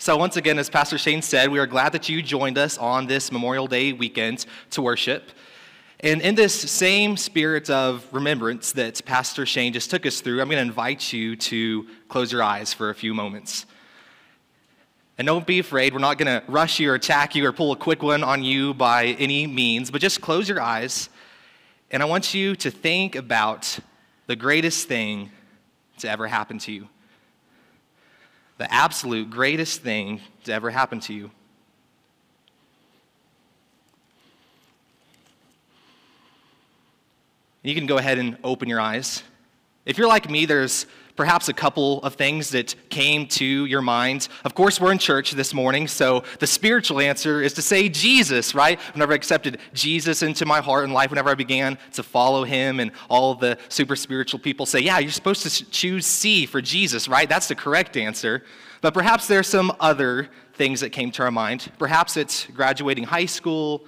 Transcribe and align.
So, 0.00 0.16
once 0.16 0.36
again, 0.36 0.60
as 0.60 0.70
Pastor 0.70 0.96
Shane 0.96 1.22
said, 1.22 1.50
we 1.50 1.58
are 1.58 1.66
glad 1.66 1.90
that 1.92 2.08
you 2.08 2.22
joined 2.22 2.56
us 2.56 2.78
on 2.78 3.08
this 3.08 3.32
Memorial 3.32 3.66
Day 3.66 3.92
weekend 3.92 4.46
to 4.70 4.80
worship. 4.80 5.32
And 5.98 6.22
in 6.22 6.36
this 6.36 6.54
same 6.54 7.16
spirit 7.16 7.68
of 7.68 8.06
remembrance 8.12 8.70
that 8.72 9.04
Pastor 9.04 9.44
Shane 9.44 9.72
just 9.72 9.90
took 9.90 10.06
us 10.06 10.20
through, 10.20 10.40
I'm 10.40 10.48
going 10.48 10.58
to 10.58 10.62
invite 10.62 11.12
you 11.12 11.34
to 11.34 11.88
close 12.08 12.30
your 12.30 12.44
eyes 12.44 12.72
for 12.72 12.90
a 12.90 12.94
few 12.94 13.12
moments. 13.12 13.66
And 15.18 15.26
don't 15.26 15.44
be 15.44 15.58
afraid, 15.58 15.92
we're 15.92 15.98
not 15.98 16.16
going 16.16 16.40
to 16.40 16.48
rush 16.48 16.78
you 16.78 16.92
or 16.92 16.94
attack 16.94 17.34
you 17.34 17.44
or 17.44 17.52
pull 17.52 17.72
a 17.72 17.76
quick 17.76 18.00
one 18.00 18.22
on 18.22 18.44
you 18.44 18.74
by 18.74 19.06
any 19.18 19.48
means, 19.48 19.90
but 19.90 20.00
just 20.00 20.20
close 20.20 20.48
your 20.48 20.62
eyes. 20.62 21.08
And 21.90 22.04
I 22.04 22.06
want 22.06 22.34
you 22.34 22.54
to 22.54 22.70
think 22.70 23.16
about 23.16 23.80
the 24.28 24.36
greatest 24.36 24.86
thing 24.86 25.32
to 25.98 26.08
ever 26.08 26.28
happen 26.28 26.58
to 26.60 26.70
you 26.70 26.88
the 28.58 28.72
absolute 28.72 29.30
greatest 29.30 29.82
thing 29.82 30.20
to 30.44 30.52
ever 30.52 30.68
happen 30.70 31.00
to 31.00 31.14
you. 31.14 31.30
You 37.62 37.74
can 37.74 37.86
go 37.86 37.98
ahead 37.98 38.18
and 38.18 38.36
open 38.44 38.68
your 38.68 38.80
eyes. 38.80 39.22
If 39.84 39.98
you're 39.98 40.08
like 40.08 40.28
me, 40.28 40.44
there's 40.44 40.86
perhaps 41.18 41.48
a 41.48 41.52
couple 41.52 42.00
of 42.04 42.14
things 42.14 42.50
that 42.50 42.76
came 42.90 43.26
to 43.26 43.64
your 43.64 43.82
mind. 43.82 44.28
Of 44.44 44.54
course, 44.54 44.80
we're 44.80 44.92
in 44.92 44.98
church 44.98 45.32
this 45.32 45.52
morning, 45.52 45.88
so 45.88 46.22
the 46.38 46.46
spiritual 46.46 47.00
answer 47.00 47.42
is 47.42 47.54
to 47.54 47.62
say 47.62 47.88
Jesus, 47.88 48.54
right? 48.54 48.78
Whenever 48.94 49.14
I 49.14 49.16
accepted 49.16 49.58
Jesus 49.74 50.22
into 50.22 50.46
my 50.46 50.60
heart 50.60 50.84
and 50.84 50.94
life, 50.94 51.10
whenever 51.10 51.28
I 51.28 51.34
began 51.34 51.76
to 51.94 52.04
follow 52.04 52.44
him, 52.44 52.78
and 52.78 52.92
all 53.10 53.34
the 53.34 53.58
super 53.68 53.96
spiritual 53.96 54.38
people 54.38 54.64
say, 54.64 54.78
yeah, 54.78 55.00
you're 55.00 55.10
supposed 55.10 55.42
to 55.42 55.64
choose 55.70 56.06
C 56.06 56.46
for 56.46 56.62
Jesus, 56.62 57.08
right? 57.08 57.28
That's 57.28 57.48
the 57.48 57.56
correct 57.56 57.96
answer. 57.96 58.44
But 58.80 58.94
perhaps 58.94 59.26
there's 59.26 59.48
some 59.48 59.72
other 59.80 60.28
things 60.54 60.82
that 60.82 60.90
came 60.90 61.10
to 61.10 61.24
our 61.24 61.32
mind. 61.32 61.72
Perhaps 61.80 62.16
it's 62.16 62.46
graduating 62.46 63.02
high 63.02 63.26
school, 63.26 63.84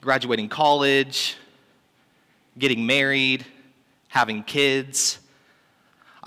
graduating 0.00 0.48
college, 0.48 1.36
getting 2.58 2.84
married, 2.84 3.46
having 4.08 4.42
kids 4.42 5.20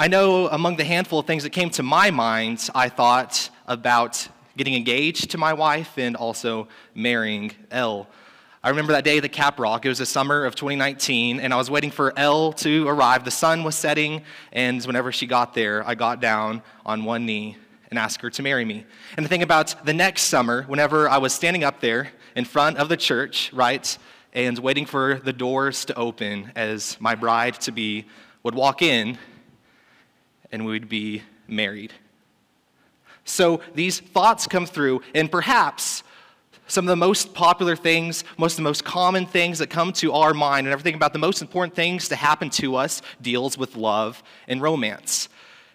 I 0.01 0.07
know 0.07 0.47
among 0.47 0.77
the 0.77 0.85
handful 0.85 1.19
of 1.19 1.27
things 1.27 1.43
that 1.43 1.49
came 1.49 1.69
to 1.71 1.83
my 1.83 2.09
mind, 2.09 2.69
I 2.73 2.87
thought 2.87 3.49
about 3.67 4.29
getting 4.55 4.73
engaged 4.73 5.31
to 5.31 5.37
my 5.37 5.51
wife 5.51 5.97
and 5.97 6.15
also 6.15 6.69
marrying 6.95 7.51
Elle. 7.69 8.07
I 8.63 8.69
remember 8.69 8.93
that 8.93 9.03
day 9.03 9.17
at 9.17 9.23
the 9.23 9.27
Cap 9.27 9.59
Rock. 9.59 9.85
It 9.85 9.89
was 9.89 9.97
the 9.97 10.05
summer 10.05 10.45
of 10.45 10.55
2019, 10.55 11.41
and 11.41 11.53
I 11.53 11.57
was 11.57 11.69
waiting 11.69 11.91
for 11.91 12.17
Elle 12.17 12.53
to 12.53 12.87
arrive. 12.87 13.25
The 13.25 13.31
sun 13.31 13.65
was 13.65 13.75
setting, 13.75 14.21
and 14.53 14.81
whenever 14.85 15.11
she 15.11 15.27
got 15.27 15.53
there, 15.53 15.85
I 15.85 15.95
got 15.95 16.21
down 16.21 16.61
on 16.85 17.03
one 17.03 17.25
knee 17.25 17.57
and 17.89 17.99
asked 17.99 18.21
her 18.21 18.29
to 18.29 18.41
marry 18.41 18.63
me. 18.63 18.85
And 19.17 19.25
the 19.25 19.29
thing 19.29 19.43
about 19.43 19.83
the 19.83 19.93
next 19.93 20.23
summer, 20.23 20.63
whenever 20.63 21.09
I 21.09 21.17
was 21.17 21.33
standing 21.33 21.65
up 21.65 21.81
there 21.81 22.11
in 22.37 22.45
front 22.45 22.77
of 22.77 22.87
the 22.87 22.95
church, 22.95 23.51
right, 23.51 23.97
and 24.31 24.57
waiting 24.59 24.85
for 24.85 25.19
the 25.21 25.33
doors 25.33 25.83
to 25.83 25.95
open 25.95 26.53
as 26.55 26.95
my 27.01 27.15
bride 27.15 27.55
to 27.59 27.73
be 27.73 28.05
would 28.43 28.55
walk 28.55 28.81
in, 28.81 29.17
and 30.51 30.65
we 30.65 30.71
would 30.71 30.89
be 30.89 31.23
married. 31.47 31.93
So 33.25 33.61
these 33.75 33.99
thoughts 33.99 34.47
come 34.47 34.65
through, 34.65 35.01
and 35.13 35.31
perhaps 35.31 36.03
some 36.67 36.85
of 36.85 36.89
the 36.89 36.95
most 36.95 37.33
popular 37.33 37.75
things, 37.75 38.23
most 38.37 38.53
of 38.53 38.57
the 38.57 38.63
most 38.63 38.83
common 38.83 39.25
things 39.25 39.59
that 39.59 39.69
come 39.69 39.91
to 39.93 40.13
our 40.13 40.33
mind, 40.33 40.67
and 40.67 40.71
everything 40.71 40.95
about 40.95 41.13
the 41.13 41.19
most 41.19 41.41
important 41.41 41.75
things 41.75 42.09
to 42.09 42.15
happen 42.15 42.49
to 42.51 42.75
us 42.75 43.01
deals 43.21 43.57
with 43.57 43.75
love 43.75 44.21
and 44.47 44.61
romance. 44.61 45.29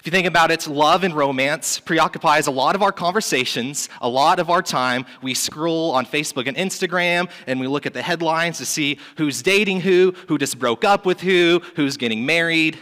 If 0.04 0.08
you 0.08 0.12
think 0.12 0.26
about 0.26 0.50
it, 0.50 0.66
love 0.66 1.02
and 1.02 1.14
romance 1.14 1.80
preoccupies 1.80 2.46
a 2.46 2.50
lot 2.50 2.74
of 2.74 2.82
our 2.82 2.92
conversations, 2.92 3.88
a 4.02 4.08
lot 4.08 4.38
of 4.38 4.50
our 4.50 4.60
time. 4.60 5.06
We 5.22 5.32
scroll 5.32 5.92
on 5.92 6.04
Facebook 6.04 6.46
and 6.46 6.56
Instagram, 6.58 7.30
and 7.46 7.58
we 7.58 7.66
look 7.66 7.86
at 7.86 7.94
the 7.94 8.02
headlines 8.02 8.58
to 8.58 8.66
see 8.66 8.98
who's 9.16 9.42
dating 9.42 9.80
who, 9.80 10.14
who 10.28 10.36
just 10.36 10.58
broke 10.58 10.84
up 10.84 11.06
with 11.06 11.22
who, 11.22 11.62
who's 11.74 11.96
getting 11.96 12.26
married. 12.26 12.78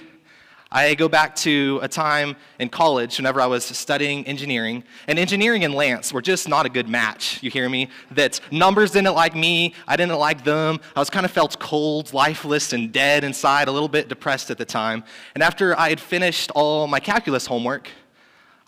I 0.74 0.94
go 0.94 1.06
back 1.06 1.36
to 1.36 1.78
a 1.82 1.88
time 1.88 2.34
in 2.58 2.70
college 2.70 3.18
whenever 3.18 3.42
I 3.42 3.46
was 3.46 3.62
studying 3.62 4.26
engineering, 4.26 4.84
and 5.06 5.18
engineering 5.18 5.64
and 5.64 5.74
Lance 5.74 6.14
were 6.14 6.22
just 6.22 6.48
not 6.48 6.64
a 6.64 6.70
good 6.70 6.88
match. 6.88 7.42
You 7.42 7.50
hear 7.50 7.68
me? 7.68 7.88
That 8.12 8.40
numbers 8.50 8.90
didn't 8.90 9.14
like 9.14 9.36
me, 9.36 9.74
I 9.86 9.96
didn't 9.96 10.18
like 10.18 10.44
them. 10.44 10.80
I 10.96 10.98
was 10.98 11.10
kind 11.10 11.26
of 11.26 11.30
felt 11.30 11.58
cold, 11.58 12.14
lifeless, 12.14 12.72
and 12.72 12.90
dead 12.90 13.22
inside, 13.22 13.68
a 13.68 13.70
little 13.70 13.86
bit 13.86 14.08
depressed 14.08 14.50
at 14.50 14.56
the 14.56 14.64
time. 14.64 15.04
And 15.34 15.42
after 15.42 15.78
I 15.78 15.90
had 15.90 16.00
finished 16.00 16.50
all 16.54 16.86
my 16.86 17.00
calculus 17.00 17.44
homework, 17.44 17.90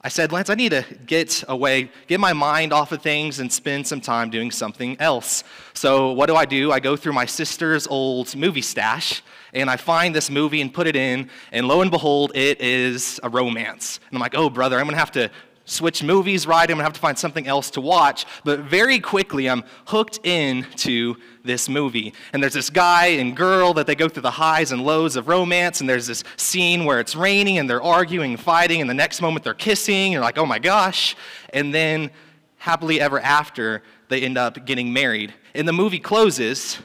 I 0.02 0.08
said, 0.08 0.30
Lance, 0.30 0.50
I 0.50 0.54
need 0.54 0.72
to 0.72 0.84
get 1.06 1.42
away, 1.48 1.90
get 2.06 2.20
my 2.20 2.34
mind 2.34 2.74
off 2.74 2.92
of 2.92 3.00
things, 3.00 3.40
and 3.40 3.50
spend 3.50 3.86
some 3.86 4.02
time 4.02 4.28
doing 4.28 4.50
something 4.50 5.00
else. 5.00 5.42
So, 5.72 6.12
what 6.12 6.26
do 6.26 6.36
I 6.36 6.44
do? 6.44 6.70
I 6.70 6.80
go 6.80 6.94
through 6.96 7.14
my 7.14 7.24
sister's 7.24 7.86
old 7.86 8.36
movie 8.36 8.60
stash 8.60 9.22
and 9.54 9.70
I 9.70 9.76
find 9.76 10.14
this 10.14 10.30
movie 10.30 10.60
and 10.60 10.72
put 10.72 10.86
it 10.86 10.96
in, 10.96 11.30
and 11.52 11.66
lo 11.68 11.80
and 11.80 11.90
behold, 11.90 12.32
it 12.34 12.60
is 12.60 13.20
a 13.22 13.28
romance. 13.28 14.00
And 14.08 14.16
I'm 14.16 14.20
like, 14.20 14.34
oh, 14.36 14.50
brother, 14.50 14.78
I'm 14.78 14.86
gonna 14.86 14.96
have 14.96 15.12
to 15.12 15.30
switch 15.66 16.02
movies, 16.02 16.46
right? 16.46 16.68
I'm 16.68 16.76
gonna 16.76 16.84
have 16.84 16.92
to 16.92 17.00
find 17.00 17.18
something 17.18 17.46
else 17.46 17.70
to 17.70 17.80
watch. 17.80 18.26
But 18.44 18.60
very 18.60 18.98
quickly, 18.98 19.48
I'm 19.48 19.64
hooked 19.86 20.24
into 20.26 21.16
this 21.42 21.68
movie. 21.68 22.12
And 22.32 22.42
there's 22.42 22.52
this 22.52 22.68
guy 22.68 23.06
and 23.06 23.36
girl 23.36 23.72
that 23.74 23.86
they 23.86 23.94
go 23.94 24.08
through 24.08 24.22
the 24.22 24.30
highs 24.30 24.72
and 24.72 24.84
lows 24.84 25.16
of 25.16 25.28
romance, 25.28 25.80
and 25.80 25.88
there's 25.88 26.06
this 26.06 26.24
scene 26.36 26.84
where 26.84 27.00
it's 27.00 27.16
raining 27.16 27.58
and 27.58 27.68
they're 27.68 27.82
arguing 27.82 28.32
and 28.32 28.40
fighting, 28.40 28.80
and 28.80 28.90
the 28.90 28.94
next 28.94 29.20
moment 29.20 29.44
they're 29.44 29.54
kissing, 29.54 29.94
and 29.94 30.12
you're 30.12 30.22
like, 30.22 30.38
oh 30.38 30.46
my 30.46 30.58
gosh. 30.58 31.16
And 31.52 31.72
then, 31.72 32.10
happily 32.58 33.00
ever 33.00 33.20
after, 33.20 33.82
they 34.08 34.22
end 34.22 34.38
up 34.38 34.66
getting 34.66 34.92
married. 34.92 35.32
And 35.54 35.68
the 35.68 35.72
movie 35.72 36.00
closes 36.00 36.78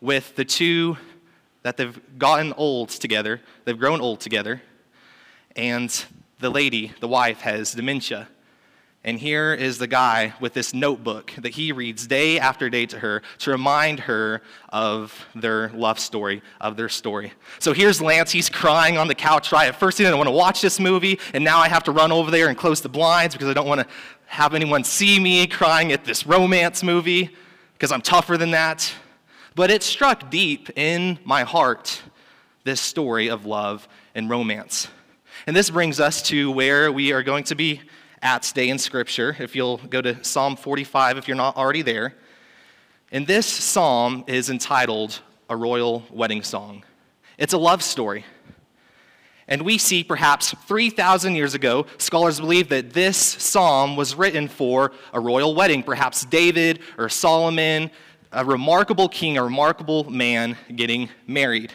with 0.00 0.36
the 0.36 0.44
two 0.44 0.96
that 1.68 1.76
they've 1.76 2.00
gotten 2.18 2.54
old 2.54 2.88
together, 2.88 3.42
they've 3.66 3.78
grown 3.78 4.00
old 4.00 4.20
together, 4.20 4.62
and 5.54 6.06
the 6.40 6.48
lady, 6.48 6.92
the 7.00 7.08
wife, 7.08 7.42
has 7.42 7.72
dementia. 7.72 8.26
And 9.04 9.18
here 9.18 9.52
is 9.52 9.76
the 9.76 9.86
guy 9.86 10.32
with 10.40 10.54
this 10.54 10.72
notebook 10.72 11.30
that 11.36 11.50
he 11.50 11.72
reads 11.72 12.06
day 12.06 12.38
after 12.38 12.70
day 12.70 12.86
to 12.86 12.98
her 13.00 13.22
to 13.40 13.50
remind 13.50 14.00
her 14.00 14.40
of 14.70 15.26
their 15.34 15.68
love 15.70 15.98
story, 15.98 16.40
of 16.58 16.78
their 16.78 16.88
story. 16.88 17.34
So 17.58 17.74
here's 17.74 18.00
Lance. 18.00 18.32
He's 18.32 18.48
crying 18.48 18.96
on 18.96 19.06
the 19.06 19.14
couch, 19.14 19.52
right? 19.52 19.68
At 19.68 19.78
first, 19.78 19.98
he 19.98 20.04
didn't 20.04 20.16
want 20.16 20.28
to 20.28 20.34
watch 20.34 20.62
this 20.62 20.80
movie, 20.80 21.20
and 21.34 21.44
now 21.44 21.58
I 21.58 21.68
have 21.68 21.84
to 21.84 21.92
run 21.92 22.12
over 22.12 22.30
there 22.30 22.48
and 22.48 22.56
close 22.56 22.80
the 22.80 22.88
blinds 22.88 23.34
because 23.34 23.48
I 23.48 23.52
don't 23.52 23.68
want 23.68 23.82
to 23.82 23.86
have 24.24 24.54
anyone 24.54 24.84
see 24.84 25.20
me 25.20 25.46
crying 25.46 25.92
at 25.92 26.06
this 26.06 26.26
romance 26.26 26.82
movie 26.82 27.28
because 27.74 27.92
I'm 27.92 28.02
tougher 28.02 28.38
than 28.38 28.52
that. 28.52 28.90
But 29.58 29.72
it 29.72 29.82
struck 29.82 30.30
deep 30.30 30.70
in 30.78 31.18
my 31.24 31.42
heart 31.42 32.00
this 32.62 32.80
story 32.80 33.28
of 33.28 33.44
love 33.44 33.88
and 34.14 34.30
romance. 34.30 34.86
And 35.48 35.56
this 35.56 35.68
brings 35.68 35.98
us 35.98 36.22
to 36.28 36.52
where 36.52 36.92
we 36.92 37.10
are 37.10 37.24
going 37.24 37.42
to 37.42 37.56
be 37.56 37.80
at 38.22 38.44
today 38.44 38.68
in 38.68 38.78
Scripture. 38.78 39.34
If 39.36 39.56
you'll 39.56 39.78
go 39.78 40.00
to 40.00 40.22
Psalm 40.22 40.54
45, 40.54 41.18
if 41.18 41.26
you're 41.26 41.36
not 41.36 41.56
already 41.56 41.82
there. 41.82 42.14
And 43.10 43.26
this 43.26 43.46
psalm 43.46 44.22
is 44.28 44.48
entitled 44.48 45.22
A 45.50 45.56
Royal 45.56 46.04
Wedding 46.12 46.44
Song. 46.44 46.84
It's 47.36 47.52
a 47.52 47.58
love 47.58 47.82
story. 47.82 48.24
And 49.48 49.62
we 49.62 49.76
see 49.76 50.04
perhaps 50.04 50.54
3,000 50.68 51.34
years 51.34 51.54
ago, 51.54 51.86
scholars 51.96 52.38
believe 52.38 52.68
that 52.68 52.92
this 52.92 53.16
psalm 53.16 53.96
was 53.96 54.14
written 54.14 54.46
for 54.46 54.92
a 55.12 55.18
royal 55.18 55.56
wedding. 55.56 55.82
Perhaps 55.82 56.26
David 56.26 56.78
or 56.96 57.08
Solomon 57.08 57.90
a 58.32 58.44
remarkable 58.44 59.08
king, 59.08 59.38
a 59.38 59.42
remarkable 59.42 60.04
man 60.10 60.56
getting 60.74 61.08
married. 61.26 61.72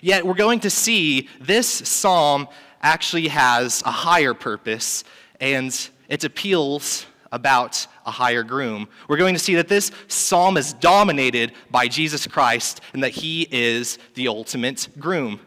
Yet 0.00 0.26
we're 0.26 0.34
going 0.34 0.60
to 0.60 0.70
see 0.70 1.28
this 1.40 1.68
psalm 1.68 2.48
actually 2.82 3.28
has 3.28 3.82
a 3.86 3.90
higher 3.90 4.34
purpose, 4.34 5.04
and 5.40 5.88
it 6.08 6.24
appeals 6.24 7.06
about 7.30 7.86
a 8.04 8.10
higher 8.10 8.42
groom. 8.42 8.88
We're 9.08 9.16
going 9.16 9.34
to 9.34 9.40
see 9.40 9.54
that 9.54 9.68
this 9.68 9.90
psalm 10.08 10.56
is 10.56 10.74
dominated 10.74 11.52
by 11.70 11.88
Jesus 11.88 12.26
Christ 12.26 12.80
and 12.92 13.02
that 13.02 13.12
he 13.12 13.48
is 13.50 13.98
the 14.14 14.28
ultimate 14.28 14.88
groom. 14.98 15.40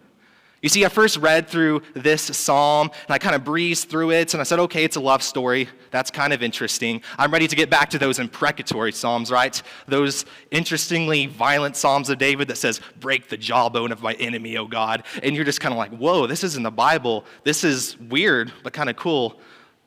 You 0.65 0.69
see, 0.69 0.83
I 0.83 0.89
first 0.89 1.17
read 1.17 1.47
through 1.47 1.83
this 1.93 2.23
psalm 2.23 2.89
and 3.07 3.13
I 3.13 3.19
kind 3.19 3.35
of 3.35 3.43
breezed 3.43 3.87
through 3.87 4.09
it 4.09 4.33
and 4.33 4.41
I 4.41 4.43
said, 4.43 4.57
okay, 4.57 4.83
it's 4.83 4.95
a 4.95 4.99
love 4.99 5.21
story. 5.21 5.69
That's 5.91 6.09
kind 6.09 6.33
of 6.33 6.41
interesting. 6.41 7.03
I'm 7.19 7.29
ready 7.29 7.47
to 7.47 7.55
get 7.55 7.69
back 7.69 7.91
to 7.91 7.99
those 7.99 8.17
imprecatory 8.17 8.91
psalms, 8.91 9.29
right? 9.29 9.61
Those 9.87 10.25
interestingly 10.49 11.27
violent 11.27 11.75
psalms 11.75 12.09
of 12.09 12.17
David 12.17 12.47
that 12.47 12.57
says, 12.57 12.81
break 12.99 13.29
the 13.29 13.37
jawbone 13.37 13.91
of 13.91 14.01
my 14.01 14.13
enemy, 14.13 14.57
O 14.57 14.65
God. 14.65 15.03
And 15.21 15.35
you're 15.35 15.45
just 15.45 15.61
kind 15.61 15.71
of 15.71 15.77
like, 15.77 15.91
whoa, 15.91 16.25
this 16.25 16.43
is 16.43 16.57
in 16.57 16.63
the 16.63 16.71
Bible. 16.71 17.25
This 17.43 17.63
is 17.63 17.95
weird, 17.99 18.51
but 18.63 18.73
kind 18.73 18.89
of 18.89 18.95
cool. 18.95 19.39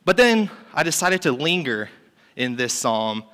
But 0.05 0.15
then 0.15 0.49
I 0.73 0.83
decided 0.83 1.21
to 1.23 1.33
linger 1.33 1.89
in 2.37 2.55
this 2.55 2.73
psalm 2.73 3.25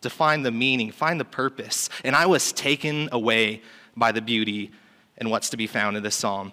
to 0.00 0.10
find 0.10 0.44
the 0.44 0.50
meaning, 0.50 0.90
find 0.90 1.20
the 1.20 1.24
purpose. 1.24 1.88
And 2.02 2.16
I 2.16 2.26
was 2.26 2.50
taken 2.50 3.08
away 3.12 3.62
by 3.96 4.10
the 4.10 4.20
beauty 4.20 4.72
and 5.20 5.30
what's 5.30 5.50
to 5.50 5.56
be 5.56 5.66
found 5.66 5.96
in 5.96 6.02
this 6.02 6.16
psalm. 6.16 6.52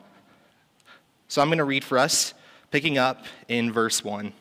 So 1.28 1.42
I'm 1.42 1.48
going 1.48 1.58
to 1.58 1.64
read 1.64 1.84
for 1.84 1.98
us 1.98 2.34
picking 2.70 2.98
up 2.98 3.26
in 3.48 3.72
verse 3.72 4.04
1. 4.04 4.34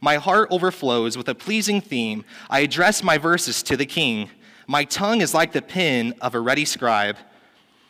My 0.00 0.16
heart 0.16 0.48
overflows 0.50 1.16
with 1.16 1.28
a 1.28 1.34
pleasing 1.34 1.80
theme. 1.80 2.24
I 2.48 2.60
address 2.60 3.02
my 3.02 3.18
verses 3.18 3.62
to 3.64 3.76
the 3.76 3.86
king. 3.86 4.30
My 4.66 4.84
tongue 4.84 5.20
is 5.20 5.34
like 5.34 5.52
the 5.52 5.62
pen 5.62 6.14
of 6.20 6.34
a 6.34 6.40
ready 6.40 6.64
scribe. 6.64 7.16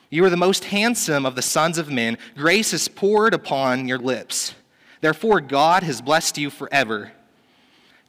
You 0.09 0.25
are 0.25 0.31
the 0.31 0.37
most 0.37 0.65
handsome 0.65 1.25
of 1.25 1.37
the 1.37 1.43
sons 1.43 1.79
of 1.79 1.91
men. 1.91 2.19
Grace 2.37 2.73
is 2.73 2.89
poured 2.89 3.33
upon 3.33 3.87
your 3.87 3.99
lips. 3.99 4.55
Therefore, 5.01 5.41
God 5.41 5.85
has 5.85 6.03
blessed 6.03 6.37
you 6.37 6.51
forever. 6.51 7.13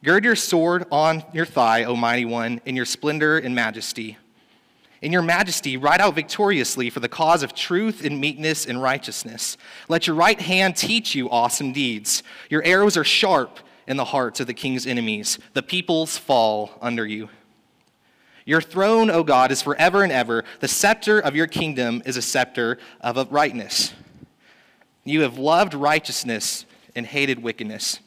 Gird 0.02 0.24
your 0.24 0.34
sword 0.34 0.84
on 0.90 1.22
your 1.32 1.46
thigh, 1.46 1.84
O 1.84 1.94
mighty 1.94 2.24
one, 2.24 2.60
in 2.64 2.74
your 2.74 2.84
splendor 2.84 3.38
and 3.38 3.54
majesty. 3.54 4.18
In 5.02 5.10
your 5.10 5.22
majesty, 5.22 5.76
ride 5.76 6.00
out 6.00 6.14
victoriously 6.14 6.88
for 6.88 7.00
the 7.00 7.08
cause 7.08 7.42
of 7.42 7.54
truth 7.54 8.04
and 8.04 8.20
meekness 8.20 8.66
and 8.66 8.80
righteousness. 8.80 9.56
Let 9.88 10.06
your 10.06 10.14
right 10.14 10.40
hand 10.40 10.76
teach 10.76 11.16
you 11.16 11.28
awesome 11.28 11.72
deeds. 11.72 12.22
Your 12.48 12.62
arrows 12.62 12.96
are 12.96 13.04
sharp 13.04 13.58
in 13.88 13.96
the 13.96 14.04
hearts 14.04 14.38
of 14.38 14.46
the 14.46 14.54
king's 14.54 14.86
enemies. 14.86 15.40
The 15.54 15.62
peoples 15.62 16.16
fall 16.16 16.78
under 16.80 17.04
you. 17.04 17.28
Your 18.44 18.60
throne, 18.60 19.10
O 19.10 19.24
God, 19.24 19.50
is 19.50 19.60
forever 19.60 20.04
and 20.04 20.12
ever. 20.12 20.44
The 20.60 20.68
scepter 20.68 21.18
of 21.18 21.34
your 21.34 21.48
kingdom 21.48 22.02
is 22.06 22.16
a 22.16 22.22
scepter 22.22 22.78
of 23.00 23.18
uprightness. 23.18 23.92
You 25.04 25.22
have 25.22 25.36
loved 25.36 25.74
righteousness 25.74 26.64
and 26.94 27.06
hated 27.06 27.42
wickedness. 27.42 27.98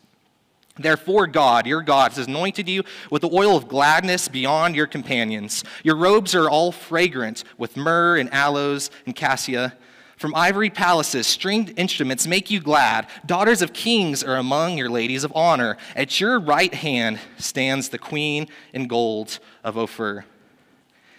Therefore, 0.77 1.25
God, 1.25 1.65
your 1.65 1.81
God, 1.81 2.11
has 2.13 2.27
anointed 2.27 2.67
you 2.67 2.83
with 3.09 3.21
the 3.21 3.29
oil 3.31 3.55
of 3.55 3.69
gladness 3.69 4.27
beyond 4.27 4.75
your 4.75 4.87
companions. 4.87 5.63
Your 5.83 5.95
robes 5.95 6.35
are 6.35 6.49
all 6.49 6.71
fragrant 6.73 7.45
with 7.57 7.77
myrrh 7.77 8.17
and 8.17 8.33
aloes 8.33 8.91
and 9.05 9.15
cassia. 9.15 9.73
From 10.17 10.35
ivory 10.35 10.69
palaces, 10.69 11.27
stringed 11.27 11.73
instruments 11.77 12.27
make 12.27 12.49
you 12.49 12.59
glad. 12.59 13.07
Daughters 13.25 13.61
of 13.61 13.73
kings 13.73 14.23
are 14.23 14.35
among 14.35 14.77
your 14.77 14.89
ladies 14.89 15.23
of 15.23 15.31
honor. 15.35 15.77
At 15.95 16.19
your 16.19 16.39
right 16.39 16.73
hand 16.73 17.19
stands 17.37 17.89
the 17.89 17.97
queen 17.97 18.47
in 18.73 18.87
gold 18.87 19.39
of 19.63 19.77
Ophir. 19.77 20.25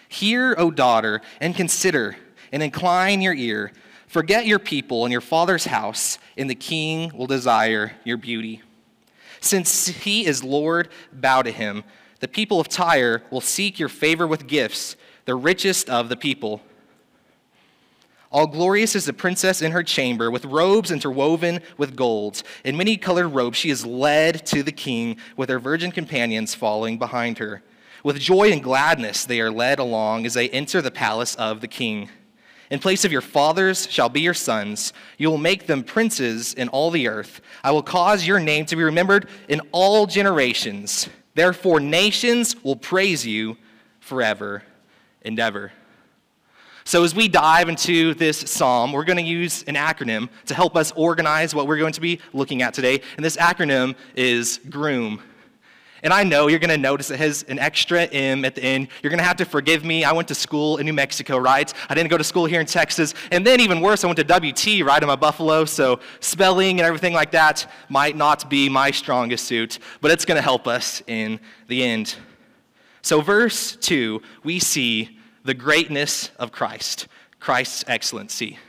Hear, 0.09 0.55
O 0.57 0.71
daughter, 0.71 1.21
and 1.41 1.55
consider, 1.55 2.15
and 2.51 2.63
incline 2.63 3.21
your 3.21 3.33
ear. 3.33 3.71
Forget 4.07 4.45
your 4.45 4.59
people 4.59 5.03
and 5.03 5.11
your 5.11 5.21
father's 5.21 5.65
house, 5.65 6.17
and 6.37 6.49
the 6.49 6.55
king 6.55 7.11
will 7.15 7.27
desire 7.27 7.93
your 8.03 8.17
beauty. 8.17 8.61
Since 9.39 9.87
he 9.87 10.25
is 10.25 10.43
Lord, 10.43 10.89
bow 11.11 11.41
to 11.41 11.51
him. 11.51 11.83
The 12.19 12.27
people 12.27 12.59
of 12.59 12.67
Tyre 12.67 13.23
will 13.29 13.41
seek 13.41 13.79
your 13.79 13.89
favor 13.89 14.25
with 14.25 14.47
gifts, 14.47 14.95
the 15.25 15.35
richest 15.35 15.89
of 15.89 16.09
the 16.09 16.17
people. 16.17 16.61
All 18.31 18.47
glorious 18.47 18.95
is 18.95 19.05
the 19.05 19.13
princess 19.13 19.61
in 19.61 19.71
her 19.71 19.83
chamber, 19.83 20.29
with 20.29 20.45
robes 20.45 20.91
interwoven 20.91 21.61
with 21.77 21.95
gold. 21.95 22.43
In 22.65 22.75
many 22.75 22.97
colored 22.97 23.29
robes, 23.29 23.57
she 23.57 23.69
is 23.69 23.85
led 23.85 24.45
to 24.47 24.63
the 24.63 24.71
king, 24.71 25.17
with 25.37 25.49
her 25.49 25.59
virgin 25.59 25.91
companions 25.91 26.53
following 26.53 26.97
behind 26.97 27.37
her. 27.37 27.63
With 28.03 28.19
joy 28.19 28.51
and 28.51 28.61
gladness, 28.61 29.25
they 29.25 29.39
are 29.39 29.51
led 29.51 29.79
along 29.79 30.25
as 30.25 30.33
they 30.33 30.49
enter 30.49 30.81
the 30.81 30.91
palace 30.91 31.35
of 31.35 31.61
the 31.61 31.67
king. 31.67 32.09
In 32.69 32.79
place 32.79 33.05
of 33.05 33.11
your 33.11 33.21
fathers 33.21 33.87
shall 33.89 34.09
be 34.09 34.21
your 34.21 34.33
sons. 34.33 34.91
You 35.17 35.29
will 35.29 35.37
make 35.37 35.67
them 35.67 35.83
princes 35.83 36.53
in 36.53 36.67
all 36.69 36.91
the 36.91 37.07
earth. 37.07 37.39
I 37.63 37.71
will 37.71 37.83
cause 37.83 38.27
your 38.27 38.39
name 38.39 38.65
to 38.65 38.75
be 38.75 38.83
remembered 38.83 39.29
in 39.47 39.61
all 39.71 40.05
generations. 40.05 41.07
Therefore, 41.33 41.79
nations 41.79 42.61
will 42.63 42.75
praise 42.75 43.25
you 43.25 43.57
forever 43.99 44.63
and 45.21 45.39
ever. 45.39 45.71
So, 46.83 47.03
as 47.03 47.13
we 47.13 47.27
dive 47.27 47.67
into 47.67 48.13
this 48.13 48.37
psalm, 48.39 48.93
we're 48.93 49.03
going 49.03 49.17
to 49.17 49.23
use 49.23 49.63
an 49.63 49.75
acronym 49.75 50.29
to 50.45 50.53
help 50.53 50.77
us 50.77 50.93
organize 50.93 51.53
what 51.53 51.67
we're 51.67 51.77
going 51.77 51.93
to 51.93 52.01
be 52.01 52.19
looking 52.31 52.61
at 52.61 52.73
today. 52.73 53.01
And 53.17 53.25
this 53.25 53.35
acronym 53.35 53.95
is 54.15 54.61
GROOM. 54.69 55.21
And 56.03 56.13
I 56.13 56.23
know 56.23 56.47
you're 56.47 56.59
going 56.59 56.69
to 56.69 56.77
notice 56.77 57.09
it 57.09 57.19
has 57.19 57.43
an 57.43 57.59
extra 57.59 58.03
M 58.03 58.45
at 58.45 58.55
the 58.55 58.63
end. 58.63 58.89
You're 59.01 59.09
going 59.09 59.19
to 59.19 59.25
have 59.25 59.37
to 59.37 59.45
forgive 59.45 59.83
me. 59.83 60.03
I 60.03 60.11
went 60.11 60.27
to 60.27 60.35
school 60.35 60.77
in 60.77 60.85
New 60.85 60.93
Mexico, 60.93 61.37
right? 61.37 61.73
I 61.89 61.95
didn't 61.95 62.09
go 62.09 62.17
to 62.17 62.23
school 62.23 62.45
here 62.45 62.59
in 62.59 62.65
Texas. 62.65 63.13
And 63.31 63.45
then, 63.45 63.59
even 63.59 63.81
worse, 63.81 64.03
I 64.03 64.07
went 64.07 64.17
to 64.17 64.23
WT, 64.23 64.85
right? 64.85 65.01
I'm 65.01 65.09
a 65.09 65.17
Buffalo. 65.17 65.65
So, 65.65 65.99
spelling 66.19 66.79
and 66.79 66.85
everything 66.85 67.13
like 67.13 67.31
that 67.31 67.69
might 67.89 68.15
not 68.15 68.49
be 68.49 68.69
my 68.69 68.91
strongest 68.91 69.45
suit, 69.45 69.79
but 70.01 70.11
it's 70.11 70.25
going 70.25 70.37
to 70.37 70.41
help 70.41 70.67
us 70.67 71.01
in 71.07 71.39
the 71.67 71.83
end. 71.83 72.15
So, 73.01 73.21
verse 73.21 73.75
2, 73.77 74.21
we 74.43 74.59
see 74.59 75.17
the 75.43 75.53
greatness 75.53 76.29
of 76.37 76.51
Christ, 76.51 77.07
Christ's 77.39 77.85
excellency. 77.87 78.59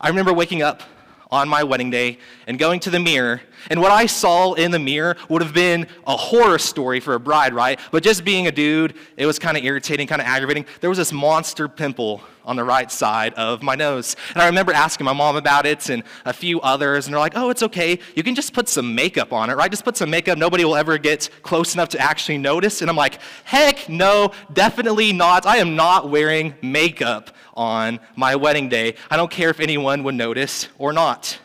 I 0.00 0.08
remember 0.08 0.32
waking 0.32 0.62
up 0.62 0.82
on 1.30 1.48
my 1.48 1.62
wedding 1.62 1.90
day 1.90 2.18
and 2.46 2.58
going 2.58 2.80
to 2.80 2.90
the 2.90 2.98
mirror. 2.98 3.40
And 3.70 3.80
what 3.80 3.90
I 3.90 4.06
saw 4.06 4.54
in 4.54 4.70
the 4.70 4.78
mirror 4.78 5.16
would 5.28 5.42
have 5.42 5.54
been 5.54 5.86
a 6.06 6.16
horror 6.16 6.58
story 6.58 7.00
for 7.00 7.14
a 7.14 7.20
bride, 7.20 7.54
right? 7.54 7.78
But 7.90 8.02
just 8.02 8.24
being 8.24 8.46
a 8.46 8.52
dude, 8.52 8.94
it 9.16 9.26
was 9.26 9.38
kind 9.38 9.56
of 9.56 9.64
irritating, 9.64 10.06
kind 10.06 10.20
of 10.20 10.26
aggravating. 10.26 10.66
There 10.80 10.90
was 10.90 10.98
this 10.98 11.12
monster 11.12 11.68
pimple 11.68 12.22
on 12.44 12.56
the 12.56 12.64
right 12.64 12.90
side 12.90 13.34
of 13.34 13.62
my 13.62 13.74
nose. 13.74 14.16
And 14.32 14.42
I 14.42 14.46
remember 14.46 14.72
asking 14.72 15.04
my 15.04 15.12
mom 15.12 15.36
about 15.36 15.66
it 15.66 15.90
and 15.90 16.02
a 16.24 16.32
few 16.32 16.62
others, 16.62 17.06
and 17.06 17.12
they're 17.12 17.20
like, 17.20 17.36
oh, 17.36 17.50
it's 17.50 17.62
okay. 17.62 17.98
You 18.14 18.22
can 18.22 18.34
just 18.34 18.54
put 18.54 18.70
some 18.70 18.94
makeup 18.94 19.34
on 19.34 19.50
it, 19.50 19.54
right? 19.54 19.70
Just 19.70 19.84
put 19.84 19.98
some 19.98 20.08
makeup. 20.08 20.38
Nobody 20.38 20.64
will 20.64 20.74
ever 20.74 20.96
get 20.96 21.28
close 21.42 21.74
enough 21.74 21.90
to 21.90 22.00
actually 22.00 22.38
notice. 22.38 22.80
And 22.80 22.88
I'm 22.88 22.96
like, 22.96 23.18
heck 23.44 23.88
no, 23.90 24.32
definitely 24.52 25.12
not. 25.12 25.44
I 25.44 25.58
am 25.58 25.76
not 25.76 26.08
wearing 26.08 26.54
makeup 26.62 27.30
on 27.52 28.00
my 28.16 28.34
wedding 28.34 28.70
day. 28.70 28.94
I 29.10 29.18
don't 29.18 29.30
care 29.30 29.50
if 29.50 29.60
anyone 29.60 30.02
would 30.04 30.14
notice 30.14 30.68
or 30.78 30.94
not. 30.94 31.38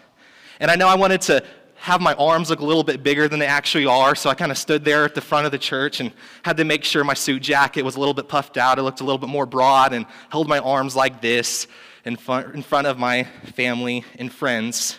And 0.62 0.72
I 0.72 0.76
know 0.76 0.88
I 0.88 0.96
wanted 0.96 1.20
to 1.24 1.44
have 1.84 2.00
my 2.00 2.14
arms 2.14 2.50
look 2.50 2.62
a 2.62 2.66
little 2.66 2.86
bit 2.86 3.04
bigger 3.04 3.28
than 3.28 3.40
they 3.40 3.46
actually 3.46 3.86
are, 3.86 4.16
so 4.16 4.30
I 4.30 4.36
kind 4.36 4.54
of 4.54 4.58
stood 4.58 4.86
there 4.86 5.04
at 5.04 5.16
the 5.16 5.20
front 5.20 5.46
of 5.46 5.52
the 5.52 5.58
church 5.58 6.00
and 6.00 6.14
had 6.42 6.56
to 6.56 6.64
make 6.64 6.86
sure 6.86 7.04
my 7.04 7.14
suit 7.14 7.42
jacket 7.42 7.82
was 7.82 7.98
a 7.98 8.00
little 8.00 8.14
bit 8.14 8.30
puffed 8.30 8.56
out. 8.56 8.80
It 8.80 8.84
looked 8.84 9.02
a 9.02 9.04
little 9.04 9.18
bit 9.18 9.28
more 9.28 9.46
broad 9.46 9.92
and 9.92 10.06
held 10.30 10.48
my 10.48 10.60
arms 10.60 10.96
like 10.96 11.20
this 11.20 11.68
in 12.06 12.16
front, 12.16 12.56
in 12.56 12.62
front 12.62 12.88
of 12.88 12.98
my 12.98 13.26
family 13.56 14.06
and 14.18 14.32
friends. 14.32 14.98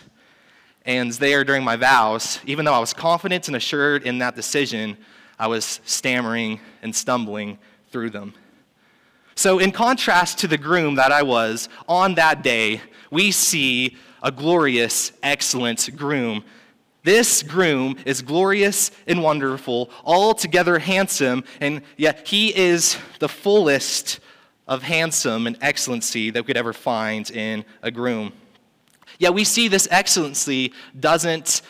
And 0.85 1.11
there 1.13 1.43
during 1.43 1.63
my 1.63 1.75
vows, 1.75 2.39
even 2.45 2.65
though 2.65 2.75
I 2.75 2.79
was 2.79 2.93
confident 2.93 3.47
and 3.47 3.57
assured 3.57 4.03
in 4.03 4.19
that 4.19 4.35
decision, 4.35 4.95
I 5.39 5.47
was 5.47 5.79
stammering 5.85 6.59
and 6.83 6.95
stumbling 6.95 7.57
through 7.89 8.11
them. 8.11 8.35
So, 9.33 9.57
in 9.57 9.71
contrast 9.71 10.37
to 10.37 10.47
the 10.47 10.59
groom 10.59 10.93
that 10.95 11.11
I 11.11 11.23
was 11.23 11.67
on 11.87 12.13
that 12.13 12.43
day, 12.43 12.79
we 13.09 13.31
see 13.31 13.97
a 14.21 14.31
glorious, 14.31 15.13
excellent 15.23 15.89
groom 15.97 16.43
this 17.05 17.43
groom 17.43 17.97
is 18.03 18.21
glorious 18.23 18.91
and 19.07 19.21
wonderful, 19.21 19.91
altogether 20.03 20.79
handsome, 20.79 21.43
and 21.61 21.83
yet 21.97 22.27
he 22.27 22.55
is 22.55 22.97
the 23.19 23.29
fullest 23.29 24.19
of 24.67 24.81
handsome 24.81 25.45
and 25.45 25.55
excellency 25.61 26.31
that 26.31 26.43
we 26.43 26.47
could 26.47 26.57
ever 26.57 26.73
find 26.73 27.29
in 27.29 27.63
a 27.83 27.91
groom. 27.91 28.33
Yet 29.19 29.35
we 29.35 29.43
see 29.43 29.67
this 29.67 29.87
excellency 29.91 30.73
doesn't 30.99 31.61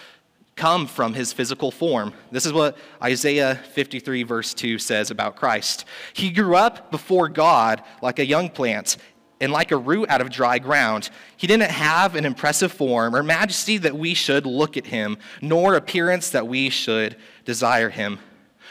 come 0.56 0.88
from 0.88 1.14
his 1.14 1.34
physical 1.34 1.70
form. 1.70 2.14
This 2.32 2.46
is 2.46 2.54
what 2.54 2.78
Isaiah 3.04 3.56
53, 3.74 4.24
verse 4.24 4.54
2 4.54 4.80
says 4.80 5.12
about 5.12 5.36
Christ. 5.36 5.84
He 6.14 6.32
grew 6.32 6.56
up 6.56 6.92
before 6.92 7.28
God 7.28 7.84
like 8.02 8.20
a 8.20 8.26
young 8.26 8.50
plant 8.50 8.96
and 9.42 9.52
like 9.52 9.72
a 9.72 9.78
root 9.78 10.10
out 10.10 10.22
of 10.22 10.30
dry 10.30 10.60
ground. 10.60 11.10
He 11.38 11.48
didn't 11.48 11.72
have 11.72 12.16
an 12.16 12.26
impressive 12.26 12.72
form 12.72 13.16
or 13.16 13.24
majesty 13.24 13.78
that 13.80 13.98
we 13.98 14.14
should 14.14 14.46
look 14.46 14.78
at 14.78 14.88
him, 14.88 15.18
nor 15.42 15.76
appearance 15.76 16.30
that 16.32 16.48
we 16.48 16.70
should 16.70 17.16
desire 17.44 17.90
him. 17.90 18.20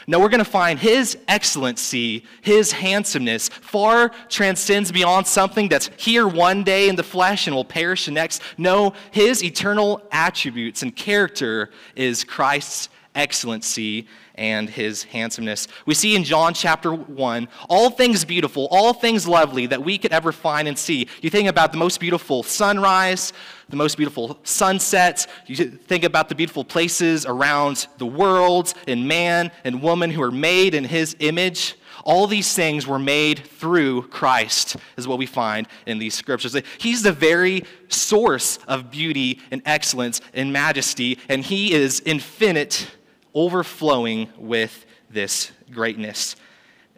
No, 0.07 0.19
we're 0.19 0.29
going 0.29 0.43
to 0.43 0.45
find 0.45 0.77
his 0.77 1.17
excellency, 1.27 2.25
his 2.41 2.71
handsomeness, 2.71 3.49
far 3.49 4.09
transcends 4.29 4.91
beyond 4.91 5.25
something 5.25 5.67
that's 5.67 5.89
here 5.97 6.27
one 6.27 6.63
day 6.63 6.89
in 6.89 6.95
the 6.95 7.03
flesh 7.03 7.47
and 7.47 7.55
will 7.55 7.65
perish 7.65 8.05
the 8.05 8.11
next. 8.11 8.43
No, 8.57 8.93
his 9.09 9.43
eternal 9.43 10.03
attributes 10.11 10.83
and 10.83 10.95
character 10.95 11.71
is 11.95 12.23
Christ's 12.23 12.89
excellency 13.15 14.07
and 14.35 14.69
his 14.69 15.03
handsomeness. 15.03 15.67
We 15.85 15.93
see 15.93 16.15
in 16.15 16.23
John 16.23 16.53
chapter 16.53 16.93
1 16.93 17.47
all 17.69 17.89
things 17.89 18.25
beautiful, 18.25 18.67
all 18.69 18.93
things 18.93 19.27
lovely 19.27 19.65
that 19.67 19.83
we 19.83 19.97
could 19.97 20.11
ever 20.11 20.31
find 20.31 20.67
and 20.67 20.77
see. 20.77 21.07
You 21.21 21.29
think 21.29 21.47
about 21.47 21.71
the 21.71 21.77
most 21.77 21.99
beautiful 21.99 22.43
sunrise, 22.43 23.33
the 23.69 23.77
most 23.77 23.97
beautiful 23.97 24.37
sunset. 24.43 25.25
You 25.47 25.55
think 25.55 26.03
about 26.03 26.29
the 26.29 26.35
beautiful 26.35 26.63
places 26.63 27.25
around 27.25 27.87
the 27.97 28.05
world 28.05 28.73
and 28.87 29.07
man 29.07 29.51
and 29.63 29.81
woman 29.81 30.11
who 30.11 30.21
are 30.21 30.31
made 30.31 30.75
in 30.75 30.83
his 30.83 31.15
image. 31.19 31.75
All 32.03 32.27
these 32.27 32.53
things 32.53 32.85
were 32.85 32.99
made 32.99 33.39
through 33.39 34.03
Christ, 34.09 34.75
is 34.95 35.07
what 35.07 35.17
we 35.17 35.25
find 35.25 35.65
in 35.87 35.97
these 35.97 36.13
scriptures. 36.13 36.55
He's 36.77 37.01
the 37.01 37.11
very 37.11 37.63
source 37.87 38.59
of 38.67 38.91
beauty 38.91 39.39
and 39.49 39.61
excellence 39.65 40.21
and 40.33 40.53
majesty, 40.53 41.17
and 41.29 41.43
he 41.43 41.73
is 41.73 42.03
infinite 42.05 42.91
overflowing 43.35 44.29
with 44.37 44.85
this 45.09 45.51
greatness. 45.69 46.35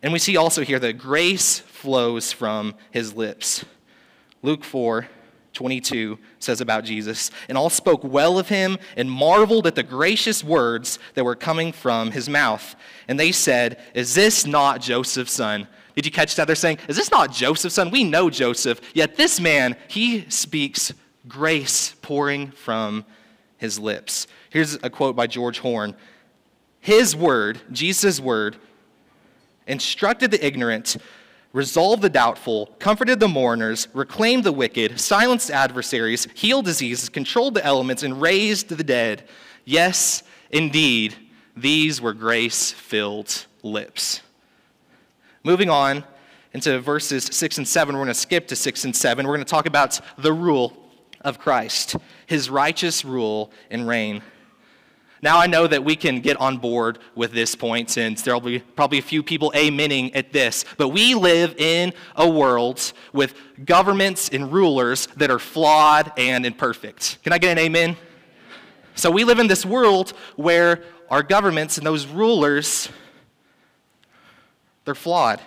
And 0.04 0.14
we 0.14 0.20
see 0.20 0.38
also 0.38 0.64
here 0.64 0.80
that 0.80 0.98
grace 1.00 1.60
flows 1.60 2.32
from 2.32 2.76
his 2.92 3.16
lips. 3.16 3.66
Luke 4.42 4.64
4 4.64 5.08
22 5.54 6.20
says 6.38 6.62
about 6.62 6.84
Jesus. 6.84 7.32
And 7.50 7.58
all 7.58 7.72
spoke 7.72 8.04
well 8.04 8.38
of 8.38 8.48
him 8.48 8.78
and 8.96 9.10
marveled 9.10 9.66
at 9.66 9.74
the 9.74 9.82
gracious 9.82 10.44
words 10.44 11.00
that 11.16 11.24
were 11.24 11.36
coming 11.36 11.72
from 11.72 12.12
his 12.12 12.30
mouth. 12.30 12.76
And 13.08 13.20
they 13.20 13.32
said, 13.32 13.82
Is 13.96 14.14
this 14.14 14.46
not 14.46 14.82
Joseph's 14.82 15.32
son? 15.32 15.68
Did 15.96 16.06
you 16.06 16.12
catch 16.12 16.36
that? 16.36 16.46
They're 16.46 16.56
saying, 16.56 16.78
Is 16.88 16.96
this 16.96 17.10
not 17.10 17.32
Joseph's 17.32 17.74
son? 17.74 17.90
We 17.90 18.04
know 18.04 18.30
Joseph. 18.30 18.80
Yet 18.94 19.16
this 19.16 19.40
man, 19.40 19.76
he 19.88 20.30
speaks 20.30 20.94
grace 21.28 21.96
pouring 22.04 22.52
from 22.52 23.04
his 23.58 23.80
lips. 23.80 24.28
Here's 24.52 24.76
a 24.84 24.92
quote 24.92 25.16
by 25.16 25.26
George 25.26 25.58
Horne 25.58 25.96
His 26.88 27.18
word, 27.18 27.60
Jesus' 27.70 28.18
word, 28.18 28.56
instructed 29.68 30.32
the 30.32 30.46
ignorant 30.46 30.96
resolved 31.52 32.02
the 32.02 32.10
doubtful, 32.10 32.68
comforted 32.80 33.20
the 33.20 33.28
mourners, 33.28 33.90
reclaimed 33.94 34.46
the 34.46 34.54
wicked, 34.54 34.98
silenced 34.98 35.52
adversaries, 35.52 36.30
healed 36.34 36.64
diseases, 36.64 37.10
controlled 37.10 37.56
the 37.56 37.66
elements, 37.66 38.04
and 38.04 38.22
raised 38.22 38.70
the 38.70 38.86
dead. 38.86 39.28
Yes, 39.66 40.24
indeed, 40.50 41.14
these 41.58 42.00
were 42.00 42.14
grace 42.14 42.72
filled 42.72 43.48
lips. 43.64 44.22
Moving 45.44 45.70
on 45.70 46.06
into 46.54 46.80
verses 46.80 47.26
6 47.26 47.58
and 47.58 47.68
7, 47.68 47.96
we're 47.96 48.06
going 48.06 48.08
to 48.08 48.14
skip 48.14 48.48
to 48.48 48.56
6 48.56 48.86
and 48.86 48.96
7. 48.96 49.28
We're 49.28 49.36
going 49.36 49.46
to 49.46 49.52
talk 49.52 49.66
about 49.66 50.00
the 50.18 50.32
rule 50.32 50.72
of 51.20 51.38
Christ, 51.38 51.98
his 52.28 52.50
righteous 52.50 53.04
rule 53.04 53.52
and 53.70 53.86
reign. 53.86 54.22
Now 55.22 55.40
I 55.40 55.48
know 55.48 55.66
that 55.68 55.84
we 55.84 55.96
can 55.96 56.20
get 56.22 56.38
on 56.38 56.58
board 56.58 57.00
with 57.16 57.32
this 57.32 57.56
point 57.56 57.90
since 57.90 58.22
there'll 58.22 58.40
be 58.40 58.60
probably 58.60 59.00
a 59.00 59.04
few 59.04 59.24
people 59.24 59.52
amening 59.56 60.12
at 60.16 60.32
this, 60.32 60.64
but 60.78 60.90
we 60.90 61.16
live 61.16 61.56
in 61.58 61.94
a 62.16 62.30
world 62.30 62.94
with 63.14 63.34
governments 63.66 64.30
and 64.30 64.52
rulers 64.52 65.08
that 65.18 65.32
are 65.32 65.40
flawed 65.40 66.12
and 66.18 66.46
imperfect. 66.46 67.18
Can 67.24 67.34
I 67.34 67.40
get 67.40 67.52
an 67.52 67.60
amen? 67.60 67.98
So 68.96 69.12
we 69.12 69.24
live 69.24 69.40
in 69.40 69.48
this 69.48 69.66
world 69.66 70.14
where 70.36 70.84
our 71.10 71.24
governments 71.24 71.78
and 71.78 71.86
those 71.86 72.06
rulers 72.06 72.90
they're 74.88 74.96
flawed. 74.96 75.42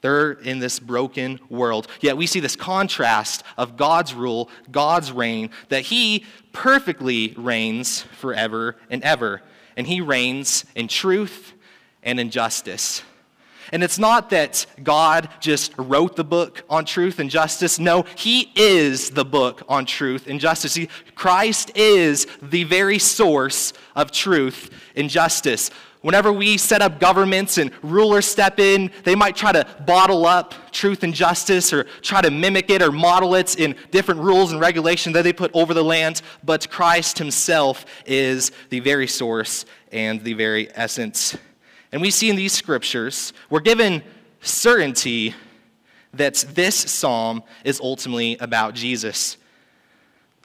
They're 0.00 0.32
in 0.32 0.60
this 0.60 0.78
broken 0.78 1.40
world. 1.48 1.88
Yet 2.00 2.16
we 2.16 2.26
see 2.26 2.40
this 2.40 2.56
contrast 2.56 3.42
of 3.56 3.76
God's 3.76 4.14
rule, 4.14 4.48
God's 4.70 5.10
reign, 5.10 5.50
that 5.70 5.82
He 5.82 6.24
perfectly 6.52 7.34
reigns 7.36 8.02
forever 8.02 8.76
and 8.90 9.02
ever. 9.02 9.42
And 9.76 9.86
He 9.86 10.00
reigns 10.00 10.64
in 10.74 10.88
truth 10.88 11.52
and 12.02 12.20
in 12.20 12.30
justice. 12.30 13.02
And 13.70 13.82
it's 13.82 13.98
not 13.98 14.30
that 14.30 14.64
God 14.82 15.28
just 15.40 15.72
wrote 15.76 16.16
the 16.16 16.24
book 16.24 16.62
on 16.70 16.84
truth 16.84 17.18
and 17.18 17.28
justice. 17.28 17.78
No, 17.78 18.04
He 18.16 18.50
is 18.54 19.10
the 19.10 19.24
book 19.24 19.62
on 19.68 19.84
truth 19.84 20.26
and 20.26 20.40
justice. 20.40 20.78
Christ 21.14 21.72
is 21.74 22.26
the 22.40 22.64
very 22.64 22.98
source 22.98 23.72
of 23.94 24.10
truth 24.10 24.70
and 24.96 25.10
justice. 25.10 25.70
Whenever 26.08 26.32
we 26.32 26.56
set 26.56 26.80
up 26.80 26.98
governments 26.98 27.58
and 27.58 27.70
rulers 27.82 28.24
step 28.24 28.58
in, 28.58 28.90
they 29.04 29.14
might 29.14 29.36
try 29.36 29.52
to 29.52 29.66
bottle 29.84 30.24
up 30.24 30.54
truth 30.72 31.02
and 31.02 31.12
justice 31.12 31.70
or 31.70 31.84
try 32.00 32.22
to 32.22 32.30
mimic 32.30 32.70
it 32.70 32.80
or 32.80 32.90
model 32.90 33.34
it 33.34 33.60
in 33.60 33.76
different 33.90 34.18
rules 34.18 34.50
and 34.50 34.58
regulations 34.58 35.12
that 35.12 35.20
they 35.20 35.34
put 35.34 35.50
over 35.52 35.74
the 35.74 35.84
land. 35.84 36.22
But 36.42 36.70
Christ 36.70 37.18
himself 37.18 37.84
is 38.06 38.52
the 38.70 38.80
very 38.80 39.06
source 39.06 39.66
and 39.92 40.24
the 40.24 40.32
very 40.32 40.74
essence. 40.74 41.36
And 41.92 42.00
we 42.00 42.10
see 42.10 42.30
in 42.30 42.36
these 42.36 42.54
scriptures, 42.54 43.34
we're 43.50 43.60
given 43.60 44.02
certainty 44.40 45.34
that 46.14 46.36
this 46.54 46.74
psalm 46.74 47.42
is 47.64 47.82
ultimately 47.82 48.38
about 48.38 48.72
Jesus. 48.72 49.36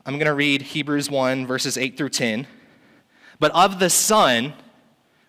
I'm 0.05 0.15
going 0.15 0.25
to 0.25 0.34
read 0.34 0.62
Hebrews 0.62 1.10
1, 1.10 1.48
verses 1.48 1.77
8 1.77 1.98
through 1.98 2.10
10. 2.10 2.48
But 3.39 3.53
of 3.53 3.79
the 3.79 3.89
Son, 3.89 4.55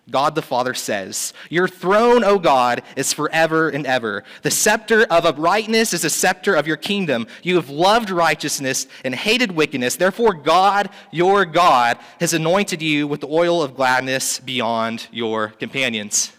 God 0.09 0.35
the 0.35 0.41
Father 0.43 0.75
says, 0.75 1.33
Your 1.49 1.67
throne, 1.67 2.23
O 2.23 2.37
God, 2.37 2.83
is 2.95 3.11
forever 3.11 3.69
and 3.69 3.87
ever. 3.87 4.23
The 4.43 4.51
scepter 4.51 5.03
of 5.05 5.25
uprightness 5.25 5.93
is 5.93 6.03
the 6.03 6.11
scepter 6.11 6.53
of 6.55 6.67
your 6.67 6.77
kingdom. 6.77 7.25
You 7.41 7.55
have 7.55 7.69
loved 7.69 8.11
righteousness 8.11 8.85
and 9.03 9.15
hated 9.15 9.51
wickedness. 9.51 9.95
Therefore, 9.95 10.33
God, 10.33 10.89
your 11.11 11.43
God, 11.43 11.97
has 12.19 12.33
anointed 12.33 12.83
you 12.83 13.07
with 13.07 13.21
the 13.21 13.27
oil 13.27 13.63
of 13.63 13.75
gladness 13.75 14.39
beyond 14.39 15.07
your 15.11 15.49
companions. 15.49 16.31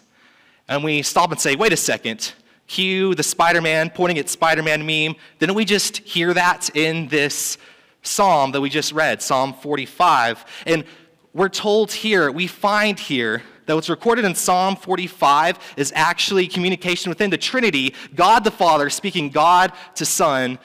And 0.69 0.83
we 0.83 1.01
stop 1.01 1.31
and 1.31 1.39
say, 1.39 1.55
Wait 1.55 1.73
a 1.73 1.77
second. 1.77 2.33
Cue 2.67 3.15
the 3.15 3.23
Spider 3.23 3.61
Man 3.61 3.89
pointing 3.89 4.17
at 4.17 4.29
Spider 4.29 4.63
Man 4.63 4.85
meme. 4.85 5.15
Didn't 5.39 5.55
we 5.55 5.65
just 5.65 5.97
hear 5.99 6.33
that 6.33 6.69
in 6.73 7.07
this 7.07 7.57
psalm 8.01 8.51
that 8.53 8.61
we 8.61 8.69
just 8.69 8.93
read, 8.93 9.21
Psalm 9.21 9.53
45? 9.53 10.45
And 10.65 10.85
we're 11.33 11.49
told 11.49 11.91
here, 11.91 12.31
we 12.31 12.47
find 12.47 12.99
here, 12.99 13.43
that 13.67 13.75
what's 13.75 13.89
recorded 13.89 14.25
in 14.25 14.33
Psalm 14.33 14.75
45 14.75 15.59
is 15.77 15.93
actually 15.95 16.47
communication 16.47 17.09
within 17.09 17.29
the 17.29 17.37
Trinity 17.37 17.93
God 18.15 18.43
the 18.43 18.51
Father 18.51 18.89
speaking 18.89 19.29
God 19.29 19.71
to 19.95 20.05
Son, 20.05 20.57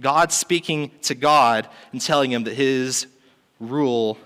God 0.00 0.30
speaking 0.30 0.92
to 1.02 1.14
God 1.14 1.68
and 1.92 2.00
telling 2.00 2.30
him 2.30 2.44
that 2.44 2.54
his 2.54 3.06
rule 3.58 4.18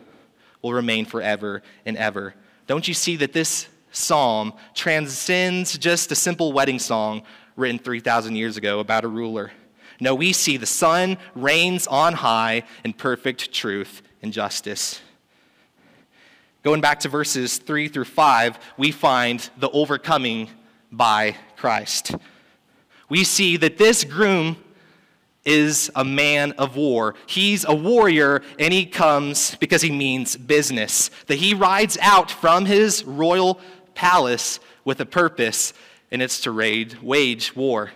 will 0.60 0.72
remain 0.72 1.06
forever 1.06 1.62
and 1.86 1.96
ever. 1.96 2.34
Don't 2.66 2.86
you 2.86 2.94
see 2.94 3.16
that 3.16 3.32
this 3.32 3.68
psalm 3.92 4.52
transcends 4.74 5.78
just 5.78 6.12
a 6.12 6.14
simple 6.14 6.52
wedding 6.52 6.78
song 6.78 7.22
written 7.56 7.78
3,000 7.78 8.36
years 8.36 8.56
ago 8.56 8.80
about 8.80 9.04
a 9.04 9.08
ruler? 9.08 9.52
No, 10.00 10.14
we 10.14 10.32
see 10.32 10.56
the 10.56 10.66
Son 10.66 11.18
reigns 11.34 11.86
on 11.86 12.14
high 12.14 12.64
in 12.84 12.92
perfect 12.92 13.52
truth 13.52 14.02
and 14.22 14.32
justice. 14.32 15.00
Going 16.62 16.82
back 16.82 17.00
to 17.00 17.08
verses 17.08 17.56
3 17.56 17.88
through 17.88 18.04
5, 18.04 18.58
we 18.76 18.90
find 18.90 19.48
the 19.56 19.70
overcoming 19.70 20.50
by 20.92 21.36
Christ. 21.56 22.14
We 23.08 23.24
see 23.24 23.56
that 23.56 23.78
this 23.78 24.04
groom 24.04 24.56
is 25.42 25.90
a 25.94 26.04
man 26.04 26.52
of 26.52 26.76
war. 26.76 27.14
He's 27.26 27.64
a 27.64 27.74
warrior, 27.74 28.42
and 28.58 28.74
he 28.74 28.84
comes 28.84 29.54
because 29.54 29.80
he 29.80 29.90
means 29.90 30.36
business. 30.36 31.10
That 31.28 31.36
he 31.36 31.54
rides 31.54 31.96
out 32.02 32.30
from 32.30 32.66
his 32.66 33.04
royal 33.04 33.58
palace 33.94 34.60
with 34.84 35.00
a 35.00 35.06
purpose, 35.06 35.72
and 36.10 36.20
it's 36.20 36.42
to 36.42 36.50
raid, 36.50 36.98
wage 37.00 37.56
war. 37.56 37.90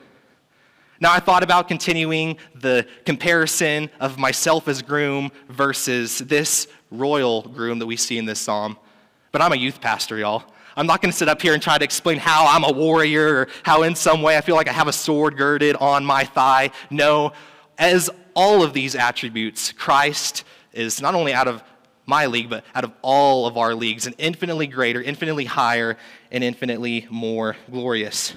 Now, 1.00 1.12
I 1.12 1.20
thought 1.20 1.42
about 1.42 1.68
continuing 1.68 2.38
the 2.54 2.86
comparison 3.04 3.90
of 4.00 4.16
myself 4.16 4.68
as 4.68 4.80
groom 4.80 5.30
versus 5.50 6.18
this 6.20 6.66
royal 6.96 7.42
groom 7.42 7.78
that 7.78 7.86
we 7.86 7.96
see 7.96 8.18
in 8.18 8.24
this 8.24 8.40
psalm. 8.40 8.78
But 9.32 9.42
I'm 9.42 9.52
a 9.52 9.56
youth 9.56 9.80
pastor, 9.80 10.16
y'all. 10.16 10.44
I'm 10.76 10.86
not 10.86 11.00
going 11.00 11.12
to 11.12 11.16
sit 11.16 11.28
up 11.28 11.40
here 11.40 11.54
and 11.54 11.62
try 11.62 11.78
to 11.78 11.84
explain 11.84 12.18
how 12.18 12.46
I'm 12.46 12.64
a 12.64 12.72
warrior 12.72 13.36
or 13.36 13.48
how, 13.62 13.82
in 13.82 13.94
some 13.94 14.22
way, 14.22 14.36
I 14.36 14.40
feel 14.40 14.56
like 14.56 14.68
I 14.68 14.72
have 14.72 14.88
a 14.88 14.92
sword 14.92 15.36
girded 15.36 15.76
on 15.76 16.04
my 16.04 16.24
thigh. 16.24 16.70
No, 16.90 17.32
as 17.78 18.10
all 18.34 18.62
of 18.62 18.72
these 18.72 18.94
attributes, 18.94 19.72
Christ 19.72 20.44
is 20.72 21.00
not 21.00 21.14
only 21.14 21.32
out 21.32 21.46
of 21.46 21.62
my 22.06 22.26
league, 22.26 22.50
but 22.50 22.64
out 22.74 22.84
of 22.84 22.92
all 23.02 23.46
of 23.46 23.56
our 23.56 23.74
leagues, 23.74 24.06
and 24.06 24.14
infinitely 24.18 24.66
greater, 24.66 25.00
infinitely 25.00 25.44
higher, 25.44 25.96
and 26.30 26.44
infinitely 26.44 27.06
more 27.10 27.56
glorious. 27.70 28.34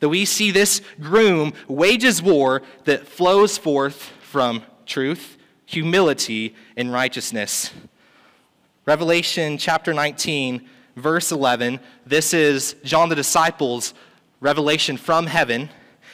That 0.00 0.08
we 0.08 0.24
see 0.24 0.50
this 0.50 0.82
groom 1.00 1.54
wages 1.68 2.22
war 2.22 2.62
that 2.84 3.06
flows 3.06 3.56
forth 3.56 4.12
from 4.20 4.62
truth, 4.84 5.38
humility, 5.64 6.54
and 6.76 6.92
righteousness. 6.92 7.70
Revelation 8.86 9.58
chapter 9.58 9.92
19, 9.92 10.64
verse 10.94 11.32
11. 11.32 11.80
This 12.06 12.32
is 12.32 12.76
John 12.84 13.08
the 13.08 13.16
disciple's 13.16 13.94
revelation 14.38 14.96
from 14.96 15.26
heaven, 15.26 15.70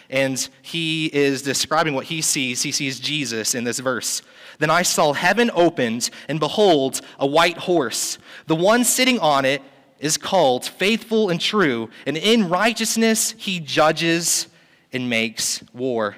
and 0.08 0.48
he 0.62 1.08
is 1.12 1.42
describing 1.42 1.92
what 1.92 2.06
he 2.06 2.22
sees. 2.22 2.62
He 2.62 2.72
sees 2.72 2.98
Jesus 2.98 3.54
in 3.54 3.64
this 3.64 3.78
verse. 3.78 4.22
Then 4.58 4.70
I 4.70 4.80
saw 4.80 5.12
heaven 5.12 5.50
opened, 5.52 6.08
and 6.30 6.40
behold, 6.40 7.02
a 7.18 7.26
white 7.26 7.58
horse. 7.58 8.16
The 8.46 8.56
one 8.56 8.84
sitting 8.84 9.18
on 9.18 9.44
it 9.44 9.60
is 9.98 10.16
called 10.16 10.64
faithful 10.64 11.28
and 11.28 11.38
true, 11.38 11.90
and 12.06 12.16
in 12.16 12.48
righteousness 12.48 13.34
he 13.36 13.60
judges 13.60 14.46
and 14.94 15.10
makes 15.10 15.62
war. 15.74 16.16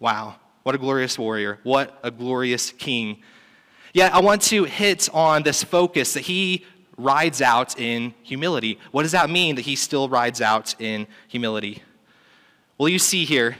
Wow, 0.00 0.34
what 0.64 0.74
a 0.74 0.78
glorious 0.78 1.16
warrior. 1.16 1.60
What 1.62 2.00
a 2.02 2.10
glorious 2.10 2.72
king. 2.72 3.22
Yet 3.94 4.12
I 4.12 4.20
want 4.20 4.42
to 4.42 4.64
hit 4.64 5.08
on 5.14 5.44
this 5.44 5.62
focus 5.62 6.14
that 6.14 6.24
he 6.24 6.66
rides 6.98 7.40
out 7.40 7.78
in 7.78 8.12
humility. 8.24 8.78
What 8.90 9.02
does 9.02 9.12
that 9.12 9.30
mean 9.30 9.54
that 9.54 9.62
he 9.62 9.76
still 9.76 10.08
rides 10.08 10.40
out 10.40 10.74
in 10.80 11.06
humility? 11.28 11.80
Well, 12.76 12.88
you 12.88 12.98
see 12.98 13.24
here, 13.24 13.56